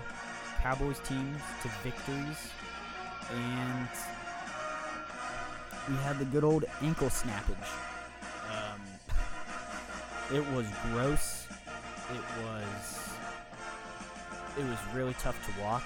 Cowboys 0.61 0.99
team 0.99 1.35
to 1.63 1.69
victories, 1.83 2.37
and 3.31 3.87
we 5.89 5.95
had 6.03 6.19
the 6.19 6.25
good 6.25 6.43
old 6.43 6.65
ankle 6.81 7.09
snappage. 7.09 7.67
Um, 8.51 8.81
it 10.31 10.45
was 10.53 10.67
gross. 10.91 11.47
It 12.13 12.43
was 12.43 13.09
it 14.57 14.63
was 14.63 14.79
really 14.93 15.13
tough 15.13 15.37
to 15.45 15.61
watch. 15.61 15.83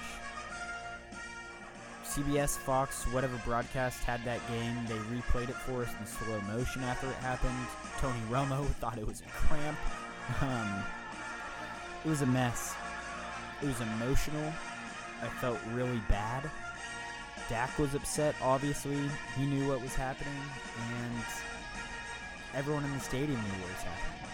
CBS, 2.04 2.56
Fox, 2.56 3.04
whatever 3.12 3.38
broadcast 3.44 4.02
had 4.04 4.24
that 4.24 4.40
game, 4.48 4.74
they 4.88 4.94
replayed 5.14 5.50
it 5.50 5.54
for 5.54 5.82
us 5.82 5.90
in 6.00 6.06
slow 6.06 6.40
motion 6.42 6.82
after 6.82 7.08
it 7.08 7.16
happened. 7.16 7.54
Tony 7.98 8.18
Romo 8.30 8.64
thought 8.80 8.98
it 8.98 9.06
was 9.06 9.20
a 9.20 9.28
cramp. 9.30 9.78
Um, 10.40 10.82
it 12.04 12.08
was 12.08 12.22
a 12.22 12.26
mess. 12.26 12.74
It 13.62 13.66
was 13.66 13.80
emotional. 13.80 14.52
I 15.22 15.28
felt 15.40 15.58
really 15.72 16.00
bad. 16.08 16.50
Dak 17.48 17.78
was 17.78 17.94
upset, 17.94 18.34
obviously. 18.42 18.98
He 19.36 19.46
knew 19.46 19.68
what 19.68 19.80
was 19.80 19.94
happening, 19.94 20.32
and 20.90 21.24
everyone 22.54 22.84
in 22.84 22.92
the 22.92 23.00
stadium 23.00 23.40
knew 23.40 23.60
what 23.60 23.70
was 23.70 23.82
happening. 23.82 24.25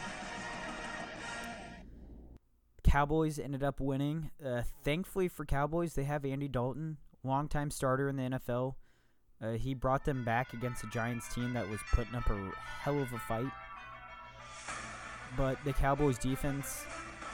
Cowboys 2.92 3.38
ended 3.38 3.62
up 3.62 3.80
winning. 3.80 4.30
Uh, 4.44 4.60
thankfully 4.84 5.26
for 5.26 5.46
Cowboys, 5.46 5.94
they 5.94 6.04
have 6.04 6.26
Andy 6.26 6.46
Dalton, 6.46 6.98
longtime 7.24 7.70
starter 7.70 8.06
in 8.06 8.16
the 8.16 8.22
NFL. 8.22 8.74
Uh, 9.42 9.52
he 9.52 9.72
brought 9.72 10.04
them 10.04 10.24
back 10.24 10.52
against 10.52 10.84
a 10.84 10.86
Giants 10.88 11.34
team 11.34 11.54
that 11.54 11.66
was 11.70 11.80
putting 11.94 12.14
up 12.14 12.28
a 12.28 12.52
hell 12.82 13.00
of 13.00 13.10
a 13.14 13.18
fight. 13.18 13.50
But 15.38 15.56
the 15.64 15.72
Cowboys 15.72 16.18
defense, 16.18 16.84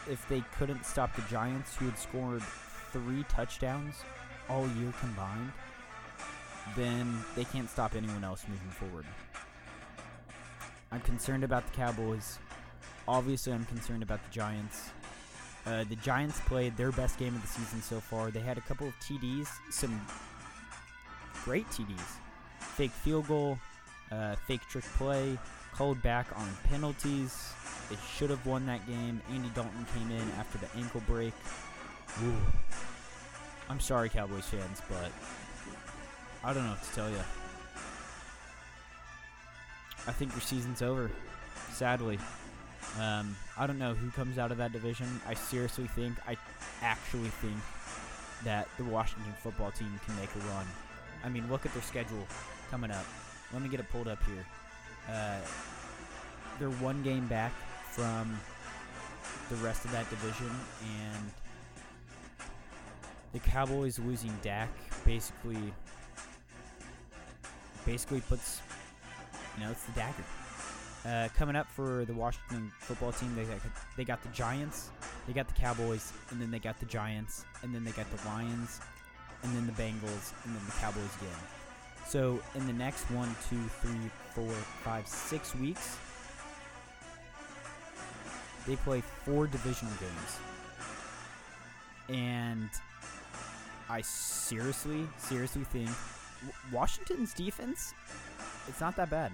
if 0.08 0.24
they 0.28 0.44
couldn't 0.56 0.86
stop 0.86 1.16
the 1.16 1.22
Giants, 1.22 1.74
who 1.74 1.86
had 1.86 1.98
scored 1.98 2.44
three 2.92 3.24
touchdowns 3.24 3.96
all 4.48 4.68
year 4.78 4.94
combined, 5.00 5.50
then 6.76 7.18
they 7.34 7.42
can't 7.42 7.68
stop 7.68 7.96
anyone 7.96 8.22
else 8.22 8.44
moving 8.48 8.70
forward. 8.70 9.06
I'm 10.92 11.00
concerned 11.00 11.42
about 11.42 11.66
the 11.66 11.76
Cowboys. 11.76 12.38
Obviously, 13.08 13.52
I'm 13.52 13.64
concerned 13.64 14.04
about 14.04 14.22
the 14.22 14.30
Giants. 14.30 14.90
Uh, 15.68 15.84
the 15.84 15.96
Giants 15.96 16.40
played 16.46 16.76
their 16.78 16.90
best 16.92 17.18
game 17.18 17.34
of 17.34 17.42
the 17.42 17.48
season 17.48 17.82
so 17.82 18.00
far. 18.00 18.30
They 18.30 18.40
had 18.40 18.56
a 18.56 18.62
couple 18.62 18.88
of 18.88 18.94
TDs, 19.00 19.48
some 19.70 20.00
great 21.44 21.68
TDs. 21.68 22.00
Fake 22.58 22.90
field 22.90 23.28
goal, 23.28 23.58
uh, 24.10 24.36
fake 24.46 24.62
trick 24.70 24.84
play, 24.96 25.36
called 25.74 26.00
back 26.02 26.26
on 26.36 26.48
penalties. 26.64 27.52
They 27.90 27.96
should 28.16 28.30
have 28.30 28.46
won 28.46 28.64
that 28.66 28.86
game. 28.86 29.20
Andy 29.30 29.50
Dalton 29.54 29.86
came 29.94 30.10
in 30.10 30.30
after 30.38 30.56
the 30.56 30.68
ankle 30.76 31.02
break. 31.06 31.34
Ooh. 32.24 32.34
I'm 33.68 33.80
sorry, 33.80 34.08
Cowboys 34.08 34.46
fans, 34.46 34.80
but 34.88 35.12
I 36.42 36.54
don't 36.54 36.64
know 36.64 36.70
what 36.70 36.82
to 36.82 36.94
tell 36.94 37.10
you. 37.10 37.20
I 40.06 40.12
think 40.12 40.32
your 40.32 40.40
season's 40.40 40.80
over, 40.80 41.10
sadly. 41.72 42.18
Um, 43.00 43.36
I 43.56 43.66
don't 43.66 43.78
know 43.78 43.94
who 43.94 44.10
comes 44.10 44.38
out 44.38 44.50
of 44.50 44.58
that 44.58 44.72
division. 44.72 45.20
I 45.26 45.34
seriously 45.34 45.86
think, 45.86 46.16
I 46.26 46.36
actually 46.82 47.28
think 47.28 47.56
that 48.44 48.68
the 48.76 48.84
Washington 48.84 49.32
football 49.42 49.70
team 49.70 49.98
can 50.04 50.16
make 50.16 50.34
a 50.34 50.38
run. 50.50 50.66
I 51.24 51.28
mean, 51.28 51.48
look 51.50 51.66
at 51.66 51.72
their 51.72 51.82
schedule 51.82 52.26
coming 52.70 52.90
up. 52.90 53.04
Let 53.52 53.62
me 53.62 53.68
get 53.68 53.80
it 53.80 53.90
pulled 53.90 54.08
up 54.08 54.22
here. 54.24 54.44
Uh, 55.08 55.38
they're 56.58 56.70
one 56.70 57.02
game 57.02 57.26
back 57.26 57.52
from 57.90 58.38
the 59.48 59.56
rest 59.56 59.84
of 59.84 59.92
that 59.92 60.08
division, 60.10 60.50
and 60.82 61.30
the 63.32 63.38
Cowboys 63.38 63.98
losing 63.98 64.32
Dak 64.42 64.68
basically 65.04 65.72
basically 67.86 68.20
puts 68.22 68.60
You 69.56 69.64
know, 69.64 69.70
it's 69.70 69.84
the 69.84 69.92
dagger. 69.92 70.24
Uh, 71.06 71.28
coming 71.36 71.56
up 71.56 71.70
for 71.70 72.04
the 72.04 72.12
Washington 72.12 72.70
football 72.80 73.12
team, 73.12 73.34
they 73.36 73.44
got, 73.44 73.58
they 73.96 74.04
got 74.04 74.22
the 74.22 74.28
Giants, 74.30 74.90
they 75.26 75.32
got 75.32 75.46
the 75.46 75.54
Cowboys, 75.54 76.12
and 76.30 76.40
then 76.40 76.50
they 76.50 76.58
got 76.58 76.78
the 76.80 76.86
Giants, 76.86 77.44
and 77.62 77.74
then 77.74 77.84
they 77.84 77.92
got 77.92 78.06
the 78.14 78.28
Lions, 78.28 78.80
and 79.42 79.56
then 79.56 79.66
the 79.66 79.72
Bengals, 79.72 80.32
and 80.44 80.54
then 80.54 80.62
the 80.66 80.72
Cowboys 80.72 81.14
again. 81.20 81.38
So 82.06 82.40
in 82.54 82.66
the 82.66 82.72
next 82.72 83.04
one, 83.10 83.34
two, 83.48 83.62
three, 83.80 84.10
four, 84.34 84.50
five, 84.82 85.06
six 85.06 85.54
weeks, 85.54 85.96
they 88.66 88.76
play 88.76 89.02
four 89.24 89.46
divisional 89.46 89.92
games. 90.00 90.38
And 92.08 92.70
I 93.88 94.00
seriously, 94.02 95.06
seriously 95.18 95.64
think 95.64 95.90
Washington's 96.72 97.34
defense, 97.34 97.94
it's 98.66 98.80
not 98.80 98.96
that 98.96 99.10
bad. 99.10 99.32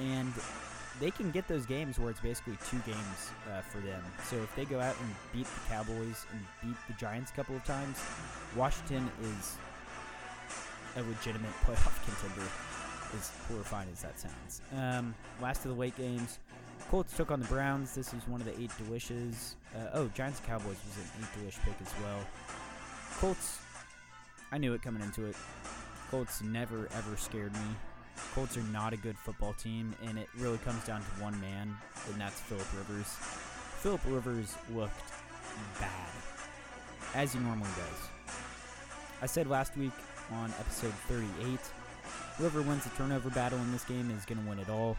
And 0.00 0.32
they 1.00 1.10
can 1.10 1.30
get 1.30 1.46
those 1.48 1.66
games 1.66 1.98
where 1.98 2.10
it's 2.10 2.20
basically 2.20 2.56
two 2.68 2.78
games 2.86 3.30
uh, 3.52 3.60
for 3.60 3.78
them. 3.78 4.02
So 4.24 4.36
if 4.36 4.54
they 4.56 4.64
go 4.64 4.80
out 4.80 4.96
and 5.00 5.14
beat 5.32 5.46
the 5.46 5.60
Cowboys 5.68 6.26
and 6.32 6.40
beat 6.62 6.76
the 6.88 6.94
Giants 6.94 7.30
a 7.30 7.34
couple 7.34 7.56
of 7.56 7.64
times, 7.64 7.98
Washington 8.54 9.08
is 9.22 9.56
a 10.96 11.02
legitimate 11.02 11.52
playoff 11.64 12.04
contender. 12.04 12.48
As 13.16 13.30
horrifying 13.48 13.88
as 13.92 14.02
that 14.02 14.18
sounds. 14.18 14.62
Um, 14.76 15.14
last 15.40 15.64
of 15.64 15.70
the 15.70 15.80
late 15.80 15.96
games, 15.96 16.40
Colts 16.90 17.16
took 17.16 17.30
on 17.30 17.40
the 17.40 17.46
Browns. 17.46 17.94
This 17.94 18.12
was 18.12 18.26
one 18.26 18.40
of 18.40 18.46
the 18.46 18.60
eight 18.60 18.70
delicious. 18.84 19.54
Uh, 19.74 19.90
oh, 19.94 20.08
Giants 20.08 20.40
Cowboys 20.44 20.66
was 20.66 20.96
an 20.96 21.04
eight 21.20 21.38
delish 21.38 21.64
pick 21.64 21.74
as 21.80 21.92
well. 22.02 22.18
Colts, 23.18 23.58
I 24.50 24.58
knew 24.58 24.74
it 24.74 24.82
coming 24.82 25.02
into 25.02 25.24
it. 25.26 25.36
Colts 26.10 26.42
never 26.42 26.88
ever 26.96 27.16
scared 27.16 27.52
me. 27.52 27.60
Colts 28.34 28.56
are 28.56 28.62
not 28.72 28.92
a 28.92 28.96
good 28.96 29.16
football 29.16 29.52
team, 29.54 29.94
and 30.06 30.18
it 30.18 30.28
really 30.38 30.58
comes 30.58 30.84
down 30.84 31.00
to 31.00 31.22
one 31.22 31.38
man, 31.40 31.76
and 32.10 32.20
that's 32.20 32.40
Philip 32.40 32.66
Rivers. 32.76 33.06
Philip 33.06 34.00
Rivers 34.06 34.54
looked 34.74 35.12
bad, 35.80 36.10
as 37.14 37.32
he 37.32 37.38
normally 37.38 37.70
does. 37.76 38.36
I 39.22 39.26
said 39.26 39.48
last 39.48 39.76
week 39.76 39.92
on 40.32 40.50
episode 40.58 40.92
38, 41.08 41.58
whoever 42.36 42.62
wins 42.62 42.84
the 42.84 42.90
turnover 42.90 43.30
battle 43.30 43.58
in 43.58 43.72
this 43.72 43.84
game 43.84 44.10
is 44.10 44.24
going 44.24 44.42
to 44.42 44.48
win 44.48 44.58
it 44.58 44.68
all. 44.68 44.96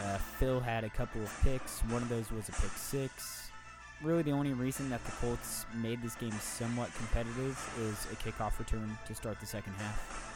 Uh, 0.00 0.16
Phil 0.38 0.60
had 0.60 0.84
a 0.84 0.88
couple 0.90 1.22
of 1.22 1.40
picks. 1.42 1.80
One 1.80 2.02
of 2.02 2.08
those 2.08 2.30
was 2.32 2.48
a 2.48 2.52
pick 2.52 2.70
six. 2.72 3.50
Really, 4.02 4.22
the 4.22 4.32
only 4.32 4.54
reason 4.54 4.88
that 4.88 5.04
the 5.04 5.10
Colts 5.12 5.66
made 5.74 6.02
this 6.02 6.14
game 6.14 6.32
somewhat 6.32 6.90
competitive 6.94 7.58
is 7.80 8.06
a 8.10 8.16
kickoff 8.16 8.58
return 8.58 8.96
to 9.06 9.14
start 9.14 9.38
the 9.40 9.46
second 9.46 9.74
half. 9.74 10.29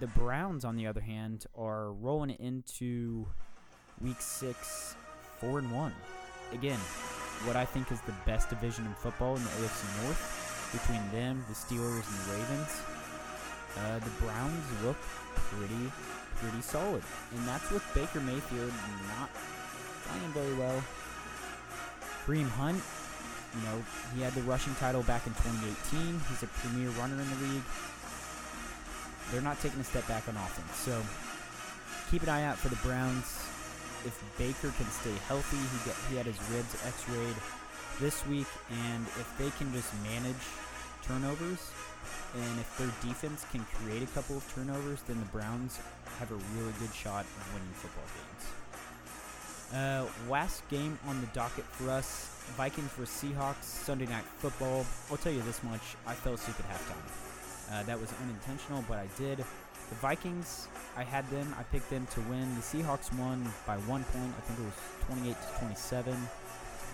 The 0.00 0.06
Browns, 0.06 0.64
on 0.64 0.76
the 0.76 0.86
other 0.86 1.02
hand, 1.02 1.44
are 1.54 1.92
rolling 1.92 2.30
into 2.30 3.26
week 4.00 4.22
six, 4.22 4.96
four 5.38 5.58
and 5.58 5.70
one. 5.70 5.92
Again, 6.54 6.78
what 7.44 7.54
I 7.54 7.66
think 7.66 7.92
is 7.92 8.00
the 8.02 8.14
best 8.24 8.48
division 8.48 8.86
in 8.86 8.94
football 8.94 9.36
in 9.36 9.44
the 9.44 9.50
AFC 9.50 10.02
North 10.02 10.70
between 10.72 11.02
them, 11.12 11.44
the 11.48 11.54
Steelers, 11.54 12.00
and 12.08 12.16
the 12.24 12.32
Ravens. 12.32 12.80
Uh, 13.76 13.98
the 13.98 14.24
Browns 14.24 14.64
look 14.82 14.96
pretty, 15.34 15.92
pretty 16.36 16.62
solid, 16.62 17.02
and 17.36 17.46
that's 17.46 17.70
with 17.70 17.84
Baker 17.94 18.20
Mayfield 18.20 18.72
not 19.18 19.28
playing 20.08 20.32
very 20.32 20.54
well. 20.54 20.82
Kareem 22.24 22.48
Hunt, 22.48 22.80
you 23.52 23.62
know, 23.68 23.84
he 24.16 24.22
had 24.22 24.32
the 24.32 24.42
rushing 24.42 24.74
title 24.76 25.02
back 25.02 25.26
in 25.26 25.34
2018. 25.34 26.20
He's 26.30 26.42
a 26.42 26.46
premier 26.46 26.88
runner 26.96 27.20
in 27.20 27.28
the 27.28 27.52
league 27.52 27.68
they're 29.30 29.40
not 29.40 29.60
taking 29.60 29.80
a 29.80 29.84
step 29.84 30.06
back 30.08 30.28
on 30.28 30.36
offense. 30.36 30.76
So 30.76 31.02
keep 32.10 32.22
an 32.22 32.28
eye 32.28 32.44
out 32.44 32.58
for 32.58 32.68
the 32.68 32.76
Browns. 32.76 33.26
If 34.04 34.16
Baker 34.38 34.72
can 34.76 34.86
stay 34.90 35.14
healthy, 35.28 35.58
he 35.58 35.78
get 35.84 35.96
he 36.08 36.16
had 36.16 36.26
his 36.26 36.40
ribs 36.50 36.74
X-rayed 36.86 37.36
this 38.00 38.26
week, 38.26 38.48
and 38.70 39.06
if 39.20 39.28
they 39.38 39.50
can 39.58 39.72
just 39.72 39.92
manage 40.02 40.40
turnovers, 41.04 41.70
and 42.34 42.60
if 42.60 42.78
their 42.78 42.88
defense 43.02 43.44
can 43.52 43.64
create 43.76 44.02
a 44.02 44.06
couple 44.06 44.38
of 44.38 44.54
turnovers, 44.54 45.02
then 45.02 45.20
the 45.20 45.26
Browns 45.26 45.78
have 46.18 46.30
a 46.30 46.40
really 46.56 46.72
good 46.78 46.94
shot 46.94 47.24
of 47.24 47.54
winning 47.54 47.74
football 47.74 48.08
games. 48.16 48.44
Uh, 49.74 50.30
last 50.30 50.66
game 50.68 50.98
on 51.06 51.20
the 51.20 51.26
docket 51.28 51.64
for 51.64 51.90
us 51.90 52.30
Vikings 52.56 52.90
for 52.90 53.02
Seahawks 53.02 53.62
Sunday 53.62 54.06
Night 54.06 54.24
Football. 54.38 54.84
I'll 55.10 55.16
tell 55.16 55.32
you 55.32 55.42
this 55.42 55.62
much: 55.62 55.82
I 56.06 56.14
fell 56.14 56.34
asleep 56.34 56.56
at 56.58 56.66
halftime. 56.68 57.29
Uh, 57.72 57.82
that 57.84 58.00
was 58.00 58.12
unintentional, 58.22 58.84
but 58.88 58.98
I 58.98 59.06
did. 59.16 59.38
The 59.38 59.96
Vikings, 59.96 60.68
I 60.96 61.02
had 61.04 61.28
them. 61.30 61.54
I 61.58 61.62
picked 61.64 61.90
them 61.90 62.06
to 62.14 62.20
win. 62.22 62.54
The 62.54 62.60
Seahawks 62.60 63.12
won 63.18 63.44
by 63.66 63.76
one 63.78 64.04
point. 64.04 64.32
I 64.36 64.40
think 64.42 64.60
it 64.60 64.64
was 64.64 64.74
28 65.06 65.34
to 65.34 65.58
27. 65.58 66.12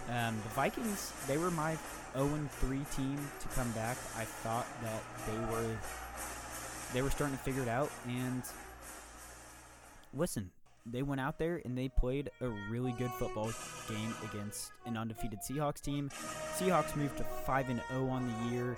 Um, 0.08 0.36
the 0.42 0.48
Vikings, 0.50 1.12
they 1.26 1.36
were 1.36 1.50
my 1.50 1.76
0-3 2.14 2.48
team 2.96 3.18
to 3.40 3.48
come 3.48 3.70
back. 3.72 3.96
I 4.16 4.24
thought 4.24 4.66
that 4.82 5.02
they 5.26 5.52
were 5.52 5.76
they 6.94 7.02
were 7.02 7.10
starting 7.10 7.36
to 7.36 7.42
figure 7.42 7.62
it 7.62 7.68
out. 7.68 7.90
And 8.06 8.42
listen, 10.14 10.50
they 10.90 11.02
went 11.02 11.20
out 11.20 11.38
there 11.38 11.60
and 11.64 11.76
they 11.76 11.88
played 11.88 12.30
a 12.40 12.48
really 12.70 12.92
good 12.92 13.10
football 13.12 13.52
game 13.88 14.14
against 14.30 14.70
an 14.86 14.96
undefeated 14.96 15.40
Seahawks 15.40 15.80
team. 15.80 16.10
Seahawks 16.56 16.94
moved 16.96 17.18
to 17.18 17.24
5 17.24 17.70
and 17.70 17.82
0 17.88 18.08
on 18.08 18.26
the 18.26 18.54
year. 18.54 18.76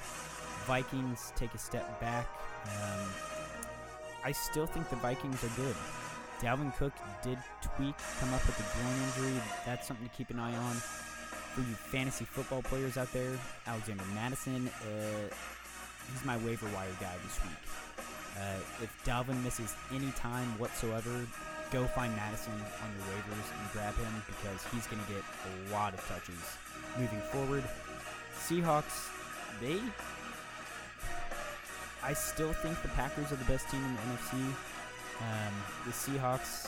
Vikings 0.69 1.33
take 1.35 1.55
a 1.55 1.59
step 1.59 1.99
back. 1.99 2.29
Um, 2.67 3.09
I 4.23 4.33
still 4.33 4.67
think 4.67 4.91
the 4.91 4.97
Vikings 4.97 5.43
are 5.43 5.57
good. 5.57 5.75
Dalvin 6.41 6.77
Cook 6.77 6.93
did 7.23 7.39
tweak, 7.63 7.95
come 8.21 8.35
up 8.35 8.45
with 8.47 8.61
a 8.61 8.67
groin 8.77 8.95
injury. 9.09 9.43
That's 9.65 9.89
something 9.89 10.07
to 10.07 10.15
keep 10.15 10.29
an 10.29 10.39
eye 10.39 10.55
on. 10.55 10.75
For 10.75 11.63
you 11.63 11.75
fantasy 11.75 12.27
football 12.27 12.61
players 12.61 12.99
out 12.99 13.11
there, 13.15 13.33
Alexander 13.67 14.05
Mattison, 14.15 14.69
uh, 14.69 15.35
he's 16.13 16.25
my 16.27 16.37
waiver 16.39 16.67
wire 16.75 16.95
guy 17.01 17.15
this 17.25 17.41
week. 17.43 18.05
Uh, 18.37 18.85
if 18.85 19.03
Dalvin 19.07 19.43
misses 19.43 19.75
any 19.93 20.11
time 20.13 20.47
whatsoever, 20.59 21.27
go 21.73 21.87
find 21.87 22.15
Mattison 22.15 22.53
on 22.53 22.91
your 22.95 23.07
waivers 23.17 23.49
and 23.59 23.73
grab 23.73 23.97
him 23.97 24.23
because 24.27 24.63
he's 24.71 24.87
going 24.87 25.03
to 25.03 25.13
get 25.13 25.25
a 25.25 25.73
lot 25.73 25.95
of 25.95 26.07
touches 26.07 26.39
moving 26.99 27.21
forward. 27.33 27.65
Seahawks, 28.39 29.09
they 29.61 29.81
I 32.09 32.15
still 32.15 32.55
think 32.55 32.81
the 32.81 32.89
Packers 32.89 33.31
are 33.33 33.37
the 33.37 33.45
best 33.45 33.69
team 33.69 33.85
in 33.85 33.95
the 33.95 34.01
NFC. 34.01 34.33
Um, 35.21 35.55
the 35.85 35.93
Seahawks, 35.93 36.67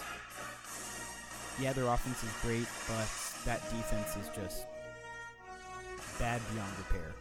yeah, 1.58 1.72
their 1.72 1.86
offense 1.86 2.22
is 2.22 2.30
great, 2.42 2.66
but 2.86 3.08
that 3.46 3.62
defense 3.70 4.16
is 4.16 4.28
just 4.36 4.66
bad 6.18 6.42
beyond 6.52 6.70
repair, 6.76 7.14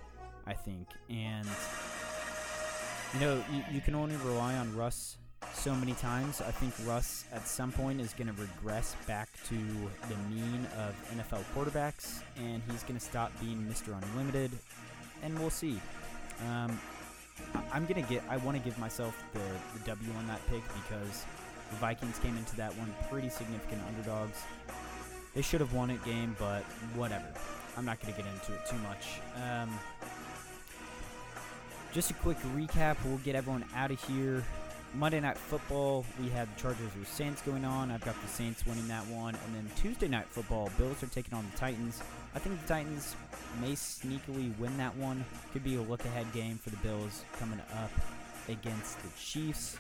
I 0.46 0.52
think. 0.52 0.90
And, 1.10 1.48
you 3.14 3.22
know, 3.22 3.42
you, 3.54 3.64
you 3.72 3.80
can 3.80 3.96
only 3.96 4.18
rely 4.18 4.56
on 4.56 4.76
Russ 4.76 5.16
so 5.54 5.74
many 5.74 5.94
times. 5.94 6.42
I 6.42 6.52
think 6.52 6.74
Russ 6.86 7.24
at 7.32 7.48
some 7.48 7.72
point 7.72 8.02
is 8.02 8.12
going 8.12 8.28
to 8.28 8.42
regress 8.42 8.98
back 9.08 9.30
to 9.48 9.56
the 9.56 10.18
mean 10.30 10.68
of 10.78 10.94
NFL 11.16 11.46
quarterbacks, 11.56 12.22
and 12.36 12.62
he's 12.70 12.84
going 12.84 13.00
to 13.00 13.06
stop 13.06 13.32
being 13.40 13.60
Mr. 13.60 13.98
Unlimited, 13.98 14.52
and 15.24 15.40
we'll 15.40 15.50
see. 15.50 15.80
Um, 16.46 16.78
I'm 17.72 17.86
gonna 17.86 18.02
get. 18.02 18.24
I 18.30 18.38
want 18.38 18.58
to 18.58 18.64
give 18.64 18.78
myself 18.80 19.24
the, 19.34 19.80
the 19.80 19.86
W 19.86 20.12
on 20.18 20.28
that 20.28 20.46
pick 20.50 20.64
because 20.74 21.26
the 21.70 21.76
Vikings 21.78 22.18
came 22.20 22.36
into 22.38 22.56
that 22.58 22.76
one 22.78 22.94
pretty 23.10 23.30
significant 23.30 23.82
underdogs. 23.88 24.40
They 25.36 25.42
should 25.42 25.62
have 25.62 25.74
won 25.74 25.90
it 25.90 26.04
game, 26.04 26.36
but 26.40 26.64
whatever. 26.96 27.28
I'm 27.78 27.86
not 27.86 28.00
gonna 28.02 28.14
get 28.14 28.26
into 28.26 28.54
it 28.54 28.66
too 28.70 28.78
much. 28.78 29.20
Um, 29.44 29.70
just 31.94 32.12
a 32.12 32.14
quick 32.16 32.38
recap. 32.56 32.98
We'll 33.06 33.18
get 33.20 33.36
everyone 33.36 33.66
out 33.76 33.92
of 33.92 34.04
here. 34.06 34.44
Monday 34.96 35.20
Night 35.20 35.38
Football, 35.38 36.04
we 36.20 36.30
had 36.30 36.48
the 36.54 36.60
Chargers 36.60 36.90
or 37.00 37.06
Saints 37.06 37.42
going 37.44 37.64
on. 37.64 37.92
I've 37.92 38.04
got 38.04 38.20
the 38.22 38.28
Saints 38.28 38.66
winning 38.66 38.88
that 38.88 39.06
one. 39.08 39.36
And 39.46 39.56
then 39.56 39.70
Tuesday 39.76 40.08
Night 40.08 40.26
Football, 40.28 40.72
Bills 40.78 41.04
are 41.04 41.08
taking 41.08 41.34
on 41.36 41.46
the 41.52 41.58
Titans. 41.58 42.02
I 42.34 42.40
think 42.40 42.60
the 42.62 42.68
Titans 42.68 43.16
may 43.62 43.74
sneakily 43.74 44.58
win 44.58 44.76
that 44.78 44.96
one. 44.98 45.24
Could 45.54 45.64
be 45.64 45.76
a 45.76 45.82
look 45.82 46.04
ahead 46.06 46.32
game 46.34 46.58
for 46.58 46.72
the 46.72 46.78
Bills 46.78 47.24
coming 47.40 47.62
up 47.84 47.92
against 48.48 49.02
the 49.04 49.10
Chiefs. 49.20 49.78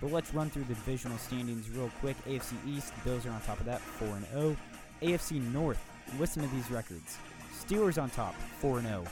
But 0.00 0.12
let's 0.12 0.32
run 0.32 0.48
through 0.48 0.64
the 0.64 0.74
divisional 0.74 1.18
standings 1.18 1.68
real 1.70 1.90
quick. 2.00 2.16
AFC 2.24 2.54
East, 2.66 2.92
the 3.02 3.10
Bills 3.10 3.26
are 3.26 3.30
on 3.30 3.40
top 3.40 3.58
of 3.58 3.66
that, 3.66 3.80
4 3.80 4.08
0. 4.32 4.56
AFC 5.02 5.52
North, 5.52 5.82
listen 6.20 6.42
to 6.42 6.54
these 6.54 6.70
records. 6.70 7.18
Steelers 7.52 8.00
on 8.00 8.10
top, 8.10 8.34
4 8.60 8.80
0. 8.80 9.04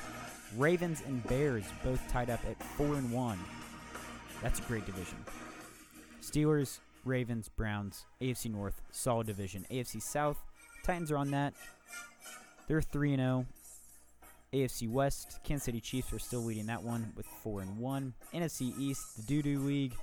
Ravens 0.56 1.02
and 1.06 1.24
Bears 1.26 1.64
both 1.84 2.06
tied 2.08 2.30
up 2.30 2.40
at 2.48 2.62
4 2.62 2.86
and 2.94 3.12
1. 3.12 3.38
That's 4.42 4.58
a 4.58 4.62
great 4.62 4.86
division. 4.86 5.18
Steelers, 6.22 6.78
Ravens, 7.04 7.48
Browns, 7.48 8.04
AFC 8.20 8.50
North, 8.50 8.80
solid 8.90 9.26
division. 9.26 9.66
AFC 9.70 10.02
South, 10.02 10.38
Titans 10.84 11.10
are 11.10 11.18
on 11.18 11.30
that. 11.30 11.54
They're 12.68 12.82
3 12.82 13.16
0. 13.16 13.46
AFC 14.52 14.88
West, 14.88 15.38
Kansas 15.44 15.64
City 15.64 15.80
Chiefs 15.80 16.12
are 16.12 16.18
still 16.18 16.40
leading 16.40 16.66
that 16.66 16.82
one 16.82 17.12
with 17.16 17.26
4 17.26 17.60
and 17.62 17.78
1. 17.78 18.14
NFC 18.34 18.76
East, 18.78 19.16
the 19.16 19.22
Doo 19.22 19.42
Doo 19.42 19.58
League. 19.60 19.94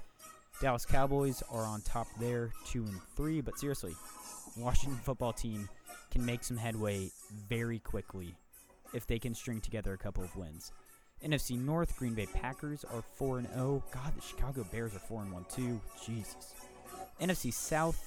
Dallas 0.59 0.85
Cowboys 0.85 1.43
are 1.51 1.65
on 1.65 1.81
top 1.81 2.07
there, 2.19 2.51
two 2.65 2.83
and 2.83 2.99
three. 3.15 3.41
But 3.41 3.59
seriously, 3.59 3.93
Washington 4.57 4.99
football 5.03 5.31
team 5.31 5.69
can 6.09 6.25
make 6.25 6.43
some 6.43 6.57
headway 6.57 7.11
very 7.47 7.77
quickly 7.77 8.35
if 8.93 9.05
they 9.05 9.19
can 9.19 9.35
string 9.35 9.61
together 9.61 9.93
a 9.93 9.97
couple 9.97 10.23
of 10.23 10.35
wins. 10.35 10.71
NFC 11.23 11.59
North, 11.59 11.95
Green 11.97 12.13
Bay 12.13 12.27
Packers 12.27 12.83
are 12.83 13.01
4 13.15 13.39
and 13.39 13.47
0. 13.53 13.83
God, 13.91 14.15
the 14.15 14.21
Chicago 14.21 14.65
Bears 14.71 14.95
are 14.95 14.99
4 14.99 15.23
and 15.23 15.33
1 15.33 15.45
too. 15.53 15.81
Jesus. 16.05 16.53
NFC 17.19 17.51
South, 17.51 17.97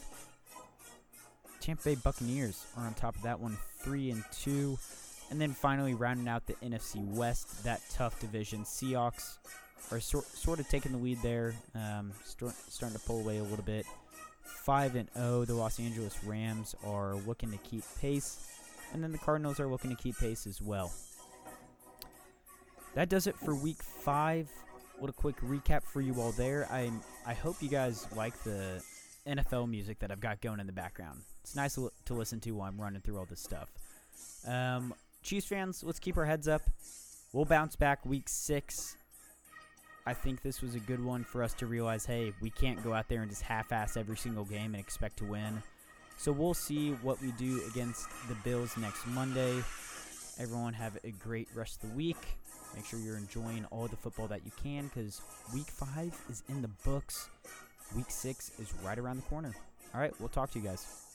Tampa 1.60 1.82
Bay 1.82 1.94
Buccaneers 1.96 2.66
are 2.76 2.86
on 2.86 2.94
top 2.94 3.16
of 3.16 3.22
that 3.22 3.38
one, 3.38 3.56
3 3.82 4.10
and 4.12 4.24
2. 4.32 4.78
And 5.30 5.40
then 5.40 5.52
finally 5.52 5.94
rounding 5.94 6.28
out 6.28 6.46
the 6.46 6.54
NFC 6.54 7.04
West, 7.14 7.62
that 7.64 7.80
tough 7.90 8.18
division, 8.20 8.64
Seahawks 8.64 9.38
are 9.92 10.00
sort 10.00 10.60
of 10.60 10.68
taking 10.68 10.92
the 10.92 10.98
lead 10.98 11.18
there, 11.22 11.54
um, 11.74 12.12
start, 12.24 12.54
starting 12.68 12.98
to 12.98 13.04
pull 13.04 13.20
away 13.20 13.38
a 13.38 13.42
little 13.42 13.64
bit. 13.64 13.86
5 14.42 14.96
and 14.96 15.08
0, 15.16 15.44
the 15.44 15.54
Los 15.54 15.78
Angeles 15.78 16.22
Rams 16.24 16.74
are 16.84 17.14
looking 17.14 17.50
to 17.50 17.58
keep 17.58 17.84
pace, 18.00 18.46
and 18.92 19.02
then 19.02 19.12
the 19.12 19.18
Cardinals 19.18 19.60
are 19.60 19.68
looking 19.68 19.90
to 19.90 19.96
keep 19.96 20.18
pace 20.18 20.46
as 20.46 20.60
well. 20.60 20.92
That 22.94 23.08
does 23.08 23.26
it 23.26 23.36
for 23.36 23.54
week 23.54 23.82
5. 23.82 24.50
What 24.98 25.08
a 25.08 25.12
quick 25.12 25.36
recap 25.40 25.82
for 25.84 26.00
you 26.00 26.20
all 26.20 26.32
there. 26.32 26.68
I 26.70 26.90
I 27.24 27.34
hope 27.34 27.62
you 27.62 27.68
guys 27.68 28.06
like 28.14 28.36
the 28.42 28.82
NFL 29.26 29.68
music 29.68 29.98
that 30.00 30.10
I've 30.10 30.20
got 30.20 30.40
going 30.40 30.60
in 30.60 30.66
the 30.66 30.72
background. 30.72 31.22
It's 31.42 31.56
nice 31.56 31.74
to, 31.76 31.90
to 32.06 32.14
listen 32.14 32.40
to 32.40 32.50
while 32.52 32.68
I'm 32.68 32.80
running 32.80 33.00
through 33.00 33.18
all 33.18 33.26
this 33.26 33.40
stuff. 33.40 33.68
Um, 34.46 34.94
Chiefs 35.22 35.46
fans, 35.46 35.82
let's 35.84 35.98
keep 35.98 36.16
our 36.16 36.24
heads 36.24 36.48
up. 36.48 36.62
We'll 37.32 37.44
bounce 37.44 37.76
back 37.76 38.04
week 38.04 38.28
six. 38.28 38.96
I 40.06 40.14
think 40.14 40.42
this 40.42 40.60
was 40.60 40.74
a 40.74 40.80
good 40.80 41.02
one 41.04 41.24
for 41.24 41.42
us 41.42 41.54
to 41.54 41.66
realize 41.66 42.04
hey, 42.04 42.32
we 42.40 42.50
can't 42.50 42.82
go 42.82 42.92
out 42.92 43.08
there 43.08 43.22
and 43.22 43.30
just 43.30 43.42
half 43.42 43.70
ass 43.72 43.96
every 43.96 44.16
single 44.16 44.44
game 44.44 44.74
and 44.74 44.80
expect 44.80 45.18
to 45.18 45.24
win. 45.24 45.62
So 46.16 46.32
we'll 46.32 46.54
see 46.54 46.90
what 47.02 47.20
we 47.22 47.32
do 47.32 47.62
against 47.70 48.06
the 48.28 48.34
Bills 48.44 48.76
next 48.76 49.06
Monday. 49.06 49.62
Everyone 50.38 50.74
have 50.74 50.98
a 51.04 51.10
great 51.12 51.48
rest 51.54 51.82
of 51.82 51.90
the 51.90 51.96
week. 51.96 52.39
Make 52.74 52.86
sure 52.86 52.98
you're 52.98 53.16
enjoying 53.16 53.64
all 53.70 53.88
the 53.88 53.96
football 53.96 54.28
that 54.28 54.44
you 54.44 54.52
can 54.62 54.88
because 54.88 55.20
week 55.52 55.66
five 55.66 56.14
is 56.30 56.42
in 56.48 56.62
the 56.62 56.68
books. 56.84 57.28
Week 57.96 58.10
six 58.10 58.52
is 58.58 58.72
right 58.84 58.98
around 58.98 59.16
the 59.16 59.22
corner. 59.22 59.54
All 59.94 60.00
right, 60.00 60.12
we'll 60.20 60.28
talk 60.28 60.50
to 60.52 60.58
you 60.58 60.64
guys. 60.64 61.09